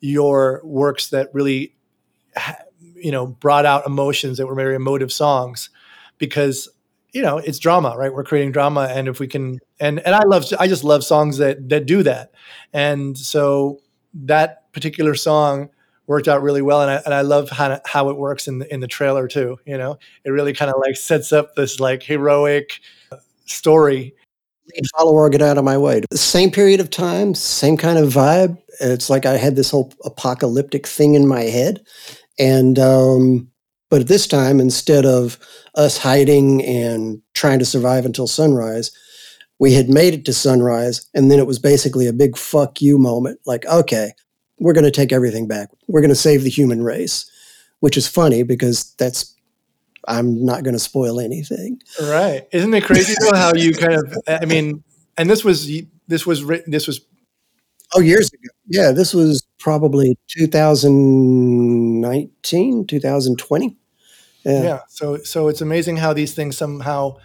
your 0.00 0.60
works 0.64 1.08
that 1.10 1.30
really 1.32 1.74
you 2.94 3.10
know 3.10 3.26
brought 3.26 3.66
out 3.66 3.86
emotions 3.86 4.38
that 4.38 4.46
were 4.46 4.54
very 4.54 4.74
emotive 4.74 5.12
songs 5.12 5.70
because 6.18 6.68
you 7.12 7.22
know 7.22 7.38
it's 7.38 7.58
drama 7.58 7.94
right? 7.96 8.12
We're 8.12 8.24
creating 8.24 8.52
drama 8.52 8.88
and 8.90 9.08
if 9.08 9.20
we 9.20 9.26
can 9.26 9.58
and 9.80 10.00
and 10.00 10.14
i 10.14 10.22
love 10.24 10.44
i 10.58 10.66
just 10.66 10.84
love 10.84 11.04
songs 11.04 11.38
that 11.38 11.68
that 11.68 11.86
do 11.86 12.02
that. 12.02 12.32
And 12.72 13.16
so 13.16 13.80
that 14.14 14.70
particular 14.72 15.14
song 15.14 15.70
worked 16.06 16.28
out 16.28 16.42
really 16.42 16.62
well 16.62 16.82
and 16.82 16.90
i, 16.90 17.02
and 17.04 17.12
I 17.12 17.22
love 17.22 17.50
how, 17.50 17.80
how 17.84 18.10
it 18.10 18.16
works 18.16 18.46
in 18.46 18.60
the, 18.60 18.72
in 18.72 18.80
the 18.80 18.86
trailer 18.86 19.26
too 19.28 19.58
you 19.66 19.76
know? 19.76 19.98
It 20.24 20.30
really 20.30 20.52
kind 20.52 20.70
of 20.70 20.80
like 20.80 20.96
sets 20.96 21.32
up 21.32 21.54
this 21.54 21.80
like 21.80 22.02
heroic 22.02 22.80
story 23.46 24.14
Lead 24.74 24.86
follower, 24.96 25.28
get 25.28 25.42
out 25.42 25.58
of 25.58 25.64
my 25.64 25.78
way. 25.78 26.02
Same 26.12 26.50
period 26.50 26.80
of 26.80 26.90
time, 26.90 27.34
same 27.34 27.76
kind 27.76 27.98
of 27.98 28.12
vibe. 28.12 28.58
It's 28.80 29.08
like 29.08 29.24
I 29.24 29.36
had 29.36 29.54
this 29.54 29.70
whole 29.70 29.92
apocalyptic 30.04 30.86
thing 30.86 31.14
in 31.14 31.26
my 31.26 31.42
head. 31.42 31.86
And, 32.38 32.78
um, 32.78 33.48
but 33.90 34.00
at 34.00 34.08
this 34.08 34.26
time, 34.26 34.60
instead 34.60 35.06
of 35.06 35.38
us 35.76 35.98
hiding 35.98 36.64
and 36.64 37.22
trying 37.34 37.60
to 37.60 37.64
survive 37.64 38.04
until 38.04 38.26
sunrise, 38.26 38.90
we 39.58 39.72
had 39.72 39.88
made 39.88 40.14
it 40.14 40.24
to 40.24 40.32
sunrise. 40.32 41.06
And 41.14 41.30
then 41.30 41.38
it 41.38 41.46
was 41.46 41.58
basically 41.58 42.08
a 42.08 42.12
big 42.12 42.36
fuck 42.36 42.82
you 42.82 42.98
moment. 42.98 43.38
Like, 43.46 43.64
okay, 43.66 44.12
we're 44.58 44.72
going 44.72 44.84
to 44.84 44.90
take 44.90 45.12
everything 45.12 45.46
back. 45.46 45.70
We're 45.86 46.00
going 46.00 46.08
to 46.08 46.16
save 46.16 46.42
the 46.42 46.50
human 46.50 46.82
race, 46.82 47.30
which 47.80 47.96
is 47.96 48.08
funny 48.08 48.42
because 48.42 48.94
that's, 48.94 49.35
I'm 50.06 50.44
not 50.44 50.62
going 50.62 50.74
to 50.74 50.80
spoil 50.80 51.20
anything. 51.20 51.80
right 52.02 52.46
isn't 52.52 52.72
it 52.74 52.84
crazy 52.84 53.14
though 53.20 53.36
how 53.36 53.52
you 53.54 53.74
kind 53.74 53.94
of 53.94 54.16
i 54.28 54.44
mean 54.44 54.82
and 55.16 55.28
this 55.28 55.44
was 55.44 55.70
this 56.08 56.26
was 56.26 56.44
written 56.44 56.70
this 56.70 56.86
was 56.86 57.00
Oh, 57.94 58.00
years 58.00 58.28
ago. 58.32 58.48
Yeah, 58.66 58.90
this 58.90 59.14
was 59.14 59.46
probably 59.58 60.18
2019, 60.28 62.86
2020. 62.86 63.76
Yeah. 64.44 64.62
yeah 64.62 64.78
so 64.88 65.16
so 65.18 65.48
it's 65.48 65.60
amazing 65.60 65.96
how 65.96 66.12
these 66.12 66.32
things 66.34 66.56
somehow 66.56 67.16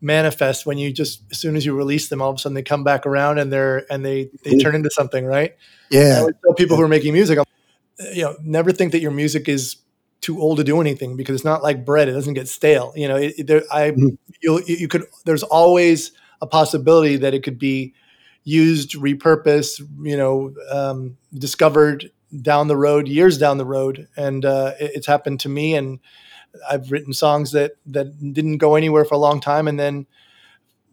manifest 0.00 0.64
when 0.64 0.78
you 0.78 0.92
just 0.92 1.24
as 1.32 1.38
soon 1.38 1.56
as 1.56 1.66
you 1.66 1.74
release 1.74 2.08
them, 2.08 2.22
all 2.22 2.30
of 2.30 2.36
a 2.36 2.38
sudden 2.38 2.54
they 2.54 2.62
come 2.62 2.84
back 2.84 3.04
around 3.04 3.38
and 3.38 3.52
they're 3.52 3.84
and 3.92 4.04
they 4.04 4.30
they 4.44 4.52
mm-hmm. 4.52 4.60
turn 4.60 4.76
into 4.76 4.90
something, 4.90 5.24
right? 5.24 5.52
I 5.52 5.56
Yeah. 5.96 6.18
always 6.20 6.36
tell 6.44 6.54
people 6.54 6.76
who 6.76 6.82
are 6.82 6.88
making 6.88 7.14
music, 7.14 7.40
you 8.12 8.22
know, 8.22 8.36
never 8.42 8.70
think 8.70 8.92
that 8.92 9.00
your 9.00 9.10
music 9.10 9.48
is 9.48 9.74
too 10.20 10.40
old 10.40 10.58
to 10.58 10.64
do 10.64 10.80
anything 10.80 11.16
because 11.16 11.34
it's 11.36 11.44
not 11.44 11.62
like 11.62 11.84
bread; 11.84 12.08
it 12.08 12.12
doesn't 12.12 12.34
get 12.34 12.48
stale. 12.48 12.92
You 12.96 13.08
know, 13.08 13.16
it, 13.16 13.34
it- 13.38 13.46
there, 13.46 13.62
I 13.72 13.92
Mhm. 13.92 14.18
you'll, 14.42 14.60
you 14.62 14.76
you 14.76 14.88
could. 14.88 15.04
There's 15.24 15.42
always 15.42 16.12
a 16.42 16.46
possibility 16.46 17.16
that 17.16 17.34
it 17.34 17.42
could 17.42 17.58
be 17.58 17.94
used, 18.44 18.92
repurposed, 18.94 19.80
you 20.02 20.16
know, 20.16 20.54
um, 20.70 21.16
discovered 21.34 22.10
down 22.42 22.68
the 22.68 22.76
road, 22.76 23.08
years 23.08 23.38
down 23.38 23.58
the 23.58 23.64
road, 23.66 24.08
and 24.16 24.44
uh, 24.44 24.72
it, 24.80 24.92
it's 24.96 25.06
happened 25.06 25.40
to 25.40 25.48
me. 25.48 25.74
And 25.74 25.98
I've 26.70 26.90
written 26.92 27.12
songs 27.12 27.52
that 27.52 27.72
that 27.86 28.34
didn't 28.34 28.58
go 28.58 28.74
anywhere 28.76 29.04
for 29.04 29.14
a 29.14 29.18
long 29.18 29.40
time, 29.40 29.68
and 29.68 29.78
then 29.78 30.06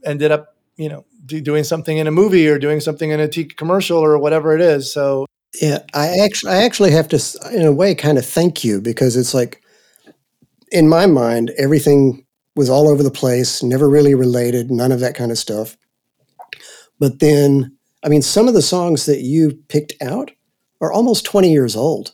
ended 0.05 0.32
up, 0.32 0.55
you 0.77 0.89
know, 0.89 1.05
do, 1.25 1.41
doing 1.41 1.63
something 1.63 1.98
in 1.98 2.08
a 2.08 2.12
movie 2.12 2.48
or 2.48 2.60
doing 2.60 2.79
something 2.79 3.10
in 3.10 3.20
a 3.20 3.27
t- 3.27 3.46
commercial 3.46 3.98
or 4.00 4.17
whatever 4.17 4.55
it 4.55 4.62
is. 4.62 4.91
So 4.91 5.25
Yeah, 5.62 5.80
I 5.94 6.18
actually, 6.24 6.52
I 6.52 6.64
actually 6.64 6.92
have 6.92 7.08
to, 7.10 7.20
in 7.54 7.66
a 7.66 7.72
way, 7.72 7.96
kind 7.96 8.18
of 8.18 8.26
thank 8.26 8.64
you 8.64 8.82
because 8.82 9.16
it's 9.16 9.34
like, 9.34 9.62
in 10.72 10.90
my 10.90 11.06
mind, 11.06 11.52
everything 11.58 12.26
was 12.56 12.70
all 12.70 12.88
over 12.88 13.04
the 13.04 13.12
place, 13.12 13.62
never 13.62 13.90
really 13.90 14.16
related, 14.16 14.72
none 14.72 14.92
of 14.92 15.00
that 15.02 15.16
kind 15.16 15.32
of 15.32 15.38
stuff. 15.38 15.78
But 17.00 17.20
then, 17.20 17.78
I 18.04 18.10
mean, 18.10 18.22
some 18.22 18.48
of 18.48 18.54
the 18.54 18.62
songs 18.62 19.06
that 19.06 19.20
you 19.20 19.60
picked 19.68 19.94
out 20.02 20.32
are 20.82 20.92
almost 20.92 21.26
20 21.26 21.52
years 21.52 21.76
old, 21.76 22.14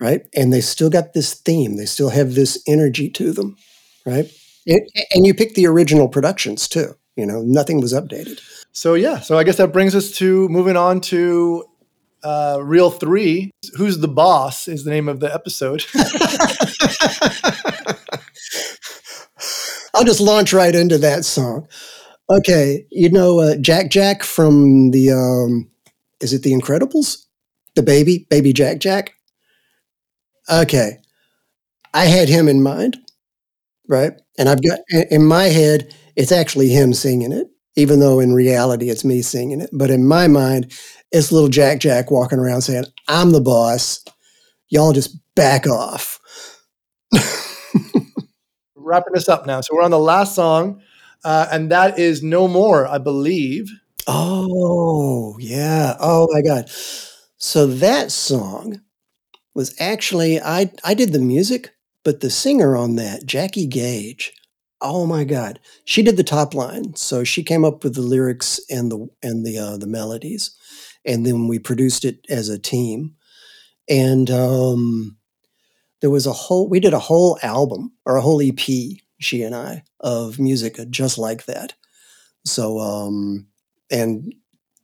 right? 0.00 0.22
And 0.34 0.52
they 0.52 0.60
still 0.60 0.90
got 0.90 1.12
this 1.12 1.34
theme, 1.34 1.76
they 1.76 1.86
still 1.86 2.10
have 2.10 2.34
this 2.34 2.62
energy 2.66 3.08
to 3.10 3.32
them, 3.32 3.56
right? 4.04 4.30
And, 4.66 4.80
and 5.14 5.26
you 5.26 5.34
picked 5.34 5.54
the 5.54 5.66
original 5.66 6.08
productions 6.08 6.68
too. 6.68 6.94
You 7.16 7.26
know, 7.26 7.42
nothing 7.42 7.80
was 7.80 7.92
updated. 7.92 8.40
So 8.72 8.94
yeah, 8.94 9.18
so 9.20 9.36
I 9.36 9.44
guess 9.44 9.56
that 9.56 9.72
brings 9.72 9.94
us 9.94 10.10
to 10.12 10.48
moving 10.48 10.76
on 10.76 11.00
to 11.02 11.64
uh, 12.22 12.58
Reel 12.62 12.90
Three. 12.90 13.50
Who's 13.76 13.98
the 13.98 14.08
boss 14.08 14.68
is 14.68 14.84
the 14.84 14.90
name 14.90 15.08
of 15.08 15.20
the 15.20 15.32
episode. 15.32 15.84
I'll 19.94 20.04
just 20.04 20.20
launch 20.20 20.52
right 20.52 20.74
into 20.74 20.98
that 20.98 21.24
song. 21.24 21.68
Okay, 22.30 22.86
you 22.90 23.10
know 23.10 23.40
uh, 23.40 23.56
Jack 23.56 23.90
Jack 23.90 24.22
from 24.22 24.92
the 24.92 25.10
um, 25.10 25.70
is 26.20 26.32
it 26.32 26.42
the 26.42 26.52
Incredibles? 26.52 27.24
The 27.74 27.82
baby, 27.82 28.26
baby 28.30 28.52
Jack 28.52 28.78
Jack. 28.78 29.14
Okay, 30.50 30.98
I 31.92 32.06
had 32.06 32.28
him 32.28 32.48
in 32.48 32.62
mind, 32.62 32.98
right? 33.88 34.12
And 34.38 34.48
I've 34.48 34.62
got 34.62 34.80
in 35.10 35.24
my 35.24 35.44
head, 35.44 35.94
it's 36.16 36.32
actually 36.32 36.68
him 36.68 36.94
singing 36.94 37.32
it, 37.32 37.48
even 37.76 38.00
though 38.00 38.20
in 38.20 38.32
reality 38.32 38.90
it's 38.90 39.04
me 39.04 39.22
singing 39.22 39.60
it. 39.60 39.70
But 39.72 39.90
in 39.90 40.06
my 40.06 40.28
mind, 40.28 40.72
it's 41.12 41.32
little 41.32 41.48
Jack 41.48 41.80
Jack 41.80 42.10
walking 42.10 42.38
around 42.38 42.62
saying, 42.62 42.84
"I'm 43.08 43.30
the 43.30 43.40
boss. 43.40 44.04
Y'all 44.68 44.92
just 44.92 45.16
back 45.34 45.66
off." 45.66 46.20
Wrapping 48.76 49.12
this 49.12 49.28
up 49.28 49.46
now. 49.46 49.60
So 49.60 49.74
we're 49.74 49.82
on 49.82 49.90
the 49.90 49.98
last 49.98 50.34
song, 50.34 50.80
uh, 51.24 51.46
and 51.50 51.70
that 51.70 51.98
is 51.98 52.22
No 52.22 52.48
More, 52.48 52.86
I 52.86 52.98
believe. 52.98 53.70
Oh, 54.06 55.36
yeah. 55.38 55.96
Oh 56.00 56.28
my 56.32 56.42
God. 56.42 56.68
So 57.38 57.66
that 57.66 58.10
song 58.12 58.80
was 59.54 59.74
actually 59.80 60.40
I 60.40 60.72
I 60.84 60.94
did 60.94 61.12
the 61.12 61.18
music, 61.18 61.74
but 62.04 62.20
the 62.20 62.30
singer 62.30 62.76
on 62.76 62.96
that, 62.96 63.26
Jackie 63.26 63.66
Gage. 63.66 64.32
Oh 64.80 65.06
my 65.06 65.24
God. 65.24 65.60
She 65.84 66.02
did 66.02 66.16
the 66.16 66.24
top 66.24 66.54
line. 66.54 66.94
So 66.96 67.24
she 67.24 67.42
came 67.42 67.64
up 67.64 67.84
with 67.84 67.94
the 67.94 68.00
lyrics 68.02 68.60
and 68.70 68.90
the 68.90 69.08
and 69.22 69.44
the 69.44 69.58
uh, 69.58 69.76
the 69.76 69.86
melodies. 69.86 70.56
And 71.04 71.26
then 71.26 71.48
we 71.48 71.58
produced 71.58 72.04
it 72.04 72.24
as 72.28 72.48
a 72.48 72.58
team. 72.58 73.16
And 73.88 74.30
um 74.30 75.16
there 76.00 76.10
was 76.10 76.26
a 76.26 76.32
whole 76.32 76.68
we 76.68 76.80
did 76.80 76.94
a 76.94 76.98
whole 76.98 77.38
album 77.42 77.92
or 78.06 78.16
a 78.16 78.22
whole 78.22 78.40
EP, 78.42 79.02
she 79.20 79.42
and 79.42 79.54
I, 79.54 79.84
of 80.00 80.38
music 80.38 80.78
just 80.90 81.18
like 81.18 81.46
that. 81.46 81.74
So 82.44 82.78
um 82.80 83.46
and 83.90 84.34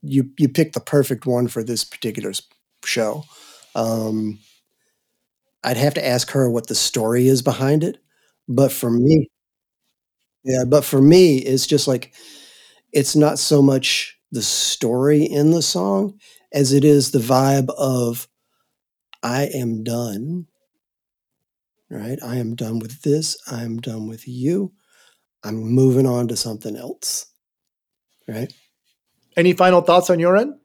you 0.03 0.31
you 0.37 0.49
picked 0.49 0.73
the 0.75 0.81
perfect 0.81 1.25
one 1.25 1.47
for 1.47 1.63
this 1.63 1.83
particular 1.85 2.33
show. 2.85 3.23
Um, 3.75 4.39
I'd 5.63 5.77
have 5.77 5.93
to 5.95 6.05
ask 6.05 6.31
her 6.31 6.49
what 6.49 6.67
the 6.67 6.75
story 6.75 7.27
is 7.27 7.41
behind 7.43 7.83
it, 7.83 7.97
but 8.47 8.71
for 8.71 8.89
me, 8.89 9.29
yeah, 10.43 10.63
but 10.67 10.83
for 10.85 11.01
me, 11.01 11.37
it's 11.37 11.67
just 11.67 11.87
like 11.87 12.13
it's 12.93 13.15
not 13.15 13.39
so 13.39 13.61
much 13.61 14.16
the 14.31 14.41
story 14.41 15.23
in 15.23 15.51
the 15.51 15.61
song 15.61 16.19
as 16.53 16.73
it 16.73 16.83
is 16.83 17.11
the 17.11 17.19
vibe 17.19 17.69
of 17.77 18.27
I 19.23 19.49
am 19.53 19.83
done. 19.83 20.47
Right? 21.89 22.19
I 22.23 22.35
am 22.35 22.55
done 22.55 22.79
with 22.79 23.01
this. 23.01 23.37
I 23.49 23.63
am 23.63 23.77
done 23.77 24.07
with 24.07 24.27
you. 24.27 24.73
I'm 25.43 25.55
moving 25.55 26.05
on 26.05 26.27
to 26.27 26.35
something 26.35 26.75
else. 26.75 27.27
Right? 28.27 28.51
Any 29.37 29.53
final 29.53 29.81
thoughts 29.81 30.09
on 30.09 30.19
your 30.19 30.35
end? 30.35 30.55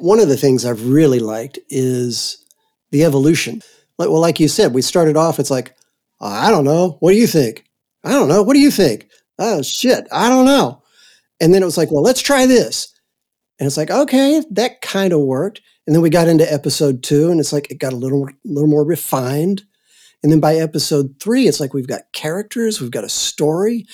one 0.00 0.18
of 0.18 0.28
the 0.28 0.36
things 0.36 0.64
I've 0.64 0.88
really 0.88 1.20
liked 1.20 1.58
is 1.68 2.44
the 2.90 3.04
evolution. 3.04 3.62
Like, 3.98 4.08
well, 4.08 4.20
like 4.20 4.40
you 4.40 4.48
said, 4.48 4.72
we 4.72 4.82
started 4.82 5.16
off. 5.16 5.38
It's 5.38 5.50
like, 5.50 5.74
I 6.20 6.50
don't 6.50 6.64
know. 6.64 6.96
What 7.00 7.12
do 7.12 7.18
you 7.18 7.26
think? 7.26 7.64
I 8.02 8.10
don't 8.12 8.28
know. 8.28 8.42
What 8.42 8.54
do 8.54 8.60
you 8.60 8.70
think? 8.70 9.08
Oh 9.38 9.62
shit, 9.62 10.06
I 10.10 10.28
don't 10.28 10.46
know. 10.46 10.79
And 11.40 11.54
then 11.54 11.62
it 11.62 11.66
was 11.66 11.78
like, 11.78 11.90
well, 11.90 12.02
let's 12.02 12.22
try 12.22 12.46
this. 12.46 12.94
And 13.58 13.66
it's 13.66 13.76
like, 13.76 13.90
okay, 13.90 14.42
that 14.50 14.80
kind 14.80 15.12
of 15.12 15.20
worked. 15.20 15.60
And 15.86 15.94
then 15.94 16.02
we 16.02 16.10
got 16.10 16.28
into 16.28 16.50
episode 16.50 17.02
two, 17.02 17.30
and 17.30 17.40
it's 17.40 17.52
like 17.52 17.70
it 17.70 17.78
got 17.78 17.92
a 17.92 17.96
little, 17.96 18.28
little 18.44 18.68
more 18.68 18.84
refined. 18.84 19.62
And 20.22 20.30
then 20.30 20.40
by 20.40 20.56
episode 20.56 21.16
three, 21.20 21.48
it's 21.48 21.60
like 21.60 21.74
we've 21.74 21.88
got 21.88 22.12
characters, 22.12 22.80
we've 22.80 22.90
got 22.90 23.04
a 23.04 23.08
story. 23.08 23.86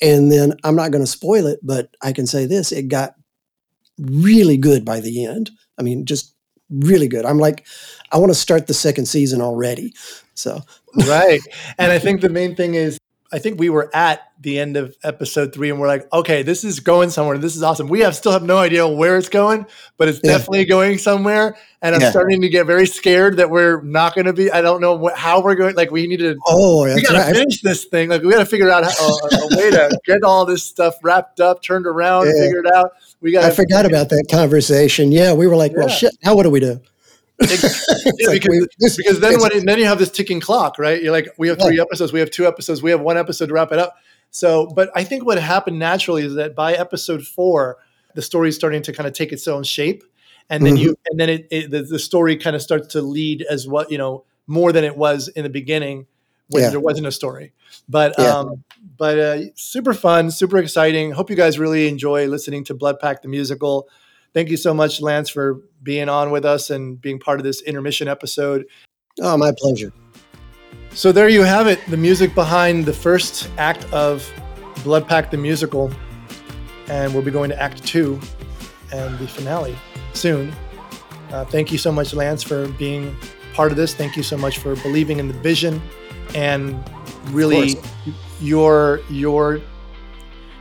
And 0.00 0.30
then 0.32 0.54
I'm 0.64 0.76
not 0.76 0.90
going 0.90 1.04
to 1.04 1.10
spoil 1.10 1.46
it, 1.46 1.60
but 1.62 1.94
I 2.02 2.12
can 2.12 2.26
say 2.26 2.46
this: 2.46 2.72
it 2.72 2.88
got 2.88 3.14
really 3.98 4.56
good 4.56 4.84
by 4.84 5.00
the 5.00 5.24
end. 5.24 5.50
I 5.78 5.82
mean, 5.82 6.06
just 6.06 6.34
really 6.70 7.08
good. 7.08 7.24
I'm 7.24 7.38
like, 7.38 7.66
I 8.10 8.18
want 8.18 8.30
to 8.30 8.38
start 8.38 8.66
the 8.66 8.74
second 8.74 9.06
season 9.06 9.40
already. 9.40 9.92
So 10.34 10.60
right. 11.06 11.40
And 11.78 11.92
I 11.92 11.98
think 11.98 12.20
the 12.20 12.28
main 12.28 12.56
thing 12.56 12.74
is, 12.74 12.98
I 13.32 13.38
think 13.38 13.58
we 13.58 13.70
were 13.70 13.90
at 13.94 14.20
the 14.40 14.58
end 14.58 14.76
of 14.76 14.94
episode 15.02 15.54
three, 15.54 15.70
and 15.70 15.80
we're 15.80 15.86
like, 15.86 16.06
okay, 16.12 16.42
this 16.42 16.64
is 16.64 16.80
going 16.80 17.08
somewhere. 17.10 17.38
This 17.38 17.56
is 17.56 17.62
awesome. 17.62 17.88
We 17.88 18.00
have 18.00 18.14
still 18.14 18.32
have 18.32 18.42
no 18.42 18.58
idea 18.58 18.86
where 18.86 19.16
it's 19.16 19.28
going, 19.30 19.64
but 19.96 20.08
it's 20.08 20.20
Yeah. 20.22 20.32
definitely 20.32 20.66
going 20.66 20.98
somewhere. 20.98 21.56
And 21.80 21.94
I'm 21.94 22.00
Yeah. 22.02 22.10
starting 22.10 22.42
to 22.42 22.48
get 22.48 22.66
very 22.66 22.86
scared 22.86 23.38
that 23.38 23.48
we're 23.50 23.80
not 23.82 24.14
going 24.14 24.26
to 24.26 24.32
be. 24.32 24.50
I 24.50 24.60
don't 24.60 24.80
know 24.80 24.94
what, 24.94 25.16
how 25.16 25.40
we're 25.40 25.54
going. 25.54 25.74
Like, 25.76 25.90
we 25.90 26.06
need 26.06 26.18
to. 26.18 26.36
oh, 26.46 26.82
We 26.84 26.90
that's 26.90 27.02
gotta 27.02 27.18
right. 27.24 27.34
finish 27.34 27.62
this 27.62 27.84
thing. 27.86 28.08
Like, 28.10 28.22
we 28.22 28.30
gotta 28.30 28.44
figure 28.46 28.68
out 28.70 28.84
how, 28.84 28.90
a, 28.90 29.36
a 29.36 29.56
way 29.56 29.70
to 29.70 29.98
get 30.06 30.22
all 30.24 30.44
this 30.44 30.62
stuff 30.62 30.94
wrapped 31.02 31.40
up, 31.40 31.62
turned 31.62 31.86
around, 31.86 32.26
Yeah. 32.26 32.32
figured 32.44 32.66
out. 32.74 32.90
We 33.20 33.32
got. 33.32 33.44
I 33.44 33.50
forgot 33.50 33.86
about 33.86 34.08
that 34.10 34.26
conversation. 34.30 35.10
Yeah, 35.12 35.32
we 35.32 35.46
were 35.46 35.56
like, 35.56 35.72
well, 35.74 35.88
shit. 35.88 36.12
Now 36.24 36.34
what 36.34 36.42
do 36.42 36.50
we 36.50 36.60
do? 36.60 36.80
Yeah, 38.18 38.28
like 38.28 38.42
because, 38.42 38.68
this- 38.78 38.96
because 38.96 39.20
then 39.20 39.40
when 39.40 39.52
it, 39.52 39.66
then 39.66 39.78
you 39.78 39.86
have 39.86 39.98
this 39.98 40.10
ticking 40.10 40.40
clock, 40.40 40.78
right? 40.78 41.02
You're 41.02 41.12
like, 41.12 41.28
we 41.38 41.48
have 41.48 41.58
three 41.60 41.80
episodes, 41.80 42.12
we 42.12 42.20
have 42.20 42.30
two 42.30 42.46
episodes, 42.46 42.82
we 42.82 42.90
have 42.90 43.00
one 43.00 43.16
episode 43.18 43.46
to 43.46 43.54
wrap 43.54 43.72
it 43.72 43.78
up. 43.78 43.94
So, 44.30 44.66
but 44.66 44.90
I 44.94 45.04
think 45.04 45.24
what 45.26 45.38
happened 45.38 45.78
naturally 45.78 46.22
is 46.24 46.34
that 46.34 46.54
by 46.54 46.72
episode 46.72 47.26
four, 47.26 47.76
the 48.14 48.22
story 48.22 48.48
is 48.48 48.56
starting 48.56 48.82
to 48.82 48.92
kind 48.92 49.06
of 49.06 49.12
take 49.12 49.32
its 49.32 49.46
own 49.48 49.62
shape, 49.62 50.04
and 50.50 50.64
then 50.66 50.76
you, 50.76 50.96
and 51.10 51.18
then 51.20 51.28
it, 51.28 51.48
it 51.50 51.70
the, 51.70 51.82
the 51.82 51.98
story 51.98 52.36
kind 52.36 52.56
of 52.56 52.62
starts 52.62 52.88
to 52.88 53.02
lead 53.02 53.42
as 53.48 53.66
what 53.68 53.90
you 53.90 53.98
know 53.98 54.24
more 54.46 54.72
than 54.72 54.84
it 54.84 54.96
was 54.96 55.28
in 55.28 55.44
the 55.44 55.50
beginning 55.50 56.06
when 56.48 56.62
Yeah. 56.62 56.70
there 56.70 56.80
wasn't 56.80 57.06
a 57.06 57.12
story. 57.12 57.52
But 57.88 58.14
Yeah. 58.18 58.36
um, 58.38 58.64
but 58.98 59.18
uh, 59.18 59.38
super 59.54 59.94
fun, 59.94 60.30
super 60.30 60.58
exciting. 60.58 61.12
Hope 61.12 61.30
you 61.30 61.36
guys 61.36 61.58
really 61.58 61.88
enjoy 61.88 62.26
listening 62.26 62.64
to 62.64 62.74
Blood 62.74 62.98
Pact 63.00 63.22
the 63.22 63.28
musical. 63.28 63.88
Thank 64.34 64.48
you 64.48 64.56
so 64.56 64.72
much, 64.72 65.00
Lance, 65.00 65.28
for 65.28 65.60
being 65.82 66.08
on 66.08 66.30
with 66.30 66.44
us 66.44 66.70
and 66.70 67.00
being 67.00 67.18
part 67.18 67.38
of 67.38 67.44
this 67.44 67.62
intermission 67.62 68.08
episode. 68.08 68.66
oh, 69.20 69.36
my 69.36 69.52
pleasure. 69.58 69.92
So 70.94 71.10
there 71.10 71.28
you 71.28 71.42
have 71.42 71.66
it, 71.66 71.80
the 71.88 71.96
music 71.96 72.34
behind 72.34 72.84
the 72.84 72.92
first 72.92 73.48
act 73.58 73.84
of 73.92 74.30
Blood 74.84 75.08
Pact 75.08 75.30
the 75.30 75.38
musical, 75.38 75.90
and 76.88 77.12
we'll 77.14 77.22
be 77.22 77.30
going 77.30 77.50
to 77.50 77.60
Act 77.60 77.84
Two 77.84 78.20
and 78.92 79.18
the 79.18 79.26
finale 79.26 79.76
soon. 80.12 80.52
Uh, 81.30 81.44
thank 81.46 81.72
you 81.72 81.78
so 81.78 81.90
much, 81.90 82.12
Lance, 82.12 82.42
for 82.42 82.68
being 82.72 83.16
part 83.54 83.70
of 83.70 83.76
this. 83.76 83.94
Thank 83.94 84.16
you 84.16 84.22
so 84.22 84.36
much 84.36 84.58
for 84.58 84.76
believing 84.76 85.18
in 85.18 85.28
the 85.28 85.34
vision 85.34 85.80
and 86.34 86.82
really 87.30 87.76
your 88.40 89.00
your 89.08 89.60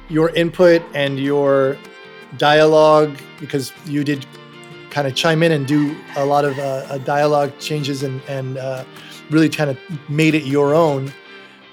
your 0.09 0.29
input 0.29 0.81
and 0.93 1.19
your 1.19 1.77
dialogue 2.37 3.17
because 3.39 3.71
you 3.85 4.03
did 4.03 4.25
kind 4.89 5.07
of 5.07 5.15
chime 5.15 5.41
in 5.43 5.51
and 5.51 5.67
do 5.67 5.95
a 6.17 6.25
lot 6.25 6.45
of 6.45 6.57
uh, 6.59 6.61
uh, 6.61 6.97
dialogue 6.99 7.51
changes 7.59 8.03
and 8.03 8.21
and 8.27 8.57
uh, 8.57 8.83
really 9.29 9.49
kind 9.49 9.69
of 9.69 9.77
made 10.09 10.35
it 10.35 10.43
your 10.43 10.73
own 10.73 11.11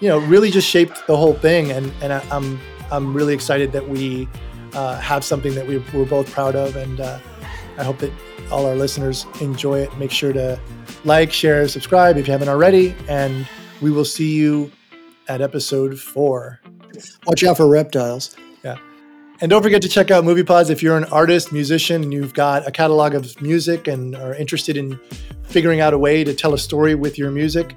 you 0.00 0.08
know, 0.08 0.18
really 0.18 0.50
just 0.50 0.68
shaped 0.68 1.06
the 1.06 1.16
whole 1.16 1.34
thing. 1.34 1.70
And 1.70 1.92
and 2.02 2.12
I, 2.12 2.22
am 2.30 2.60
I'm 2.90 3.14
really 3.14 3.34
excited 3.34 3.72
that 3.72 3.88
we 3.88 4.28
uh, 4.72 4.98
have 5.00 5.24
something 5.24 5.54
that 5.54 5.66
we, 5.66 5.78
we're 5.92 6.04
both 6.04 6.30
proud 6.30 6.54
of, 6.54 6.76
and 6.76 7.00
uh, 7.00 7.18
I 7.78 7.84
hope 7.84 7.98
that 7.98 8.12
all 8.50 8.66
our 8.66 8.74
listeners 8.74 9.26
enjoy 9.40 9.80
it. 9.80 9.96
Make 9.98 10.10
sure 10.10 10.32
to 10.32 10.58
like, 11.04 11.32
share, 11.32 11.66
subscribe 11.68 12.16
if 12.16 12.26
you 12.26 12.32
haven't 12.32 12.48
already, 12.48 12.94
and 13.08 13.46
we 13.80 13.90
will 13.90 14.04
see 14.04 14.34
you 14.34 14.70
at 15.28 15.40
episode 15.40 15.98
four. 15.98 16.60
Watch 17.26 17.44
out 17.44 17.56
for 17.56 17.68
reptiles. 17.68 18.36
And 19.40 19.50
don't 19.50 19.62
forget 19.62 19.80
to 19.82 19.88
check 19.88 20.10
out 20.10 20.24
Movipods 20.24 20.68
if 20.68 20.82
you're 20.82 20.96
an 20.96 21.04
artist, 21.04 21.52
musician, 21.52 22.02
and 22.02 22.12
you've 22.12 22.34
got 22.34 22.66
a 22.66 22.72
catalog 22.72 23.14
of 23.14 23.40
music 23.40 23.86
and 23.86 24.16
are 24.16 24.34
interested 24.34 24.76
in 24.76 24.98
figuring 25.44 25.80
out 25.80 25.94
a 25.94 25.98
way 25.98 26.24
to 26.24 26.34
tell 26.34 26.54
a 26.54 26.58
story 26.58 26.96
with 26.96 27.16
your 27.16 27.30
music. 27.30 27.76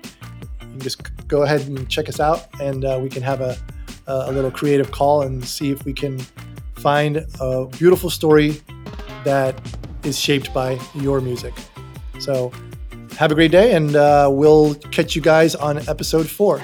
You 0.62 0.68
can 0.68 0.80
just 0.80 1.28
go 1.28 1.44
ahead 1.44 1.62
and 1.68 1.88
check 1.88 2.10
us 2.10 2.20
out, 2.20 2.48
and 2.60 2.84
uh, 2.84 3.00
we 3.02 3.10
can 3.10 3.22
have 3.22 3.42
a, 3.42 3.56
a 4.08 4.32
little 4.32 4.50
creative 4.50 4.92
call 4.92 5.22
and 5.22 5.46
see 5.46 5.70
if 5.70 5.86
we 5.86 5.94
can 5.94 6.20
find 6.76 7.28
a 7.40 7.68
beautiful 7.68 8.10
story 8.10 8.60
that 9.24 9.56
is 10.04 10.20
shaped 10.20 10.52
by 10.56 10.80
your 10.96 11.22
music. 11.22 11.54
So, 12.18 12.52
have 13.18 13.32
a 13.32 13.36
great 13.36 13.52
day, 13.52 13.76
and 13.76 13.96
uh, 13.96 14.30
we'll 14.32 14.74
catch 14.76 15.16
you 15.16 15.22
guys 15.22 15.54
on 15.54 15.78
episode 15.88 16.28
four. 16.28 16.60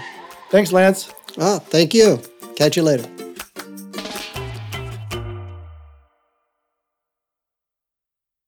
Thanks, 0.49 0.71
Lance. 0.71 1.13
Ah, 1.38 1.60
thank 1.60 1.93
you. 1.93 2.19
Catch 2.55 2.77
you 2.77 2.83
later. 2.83 3.07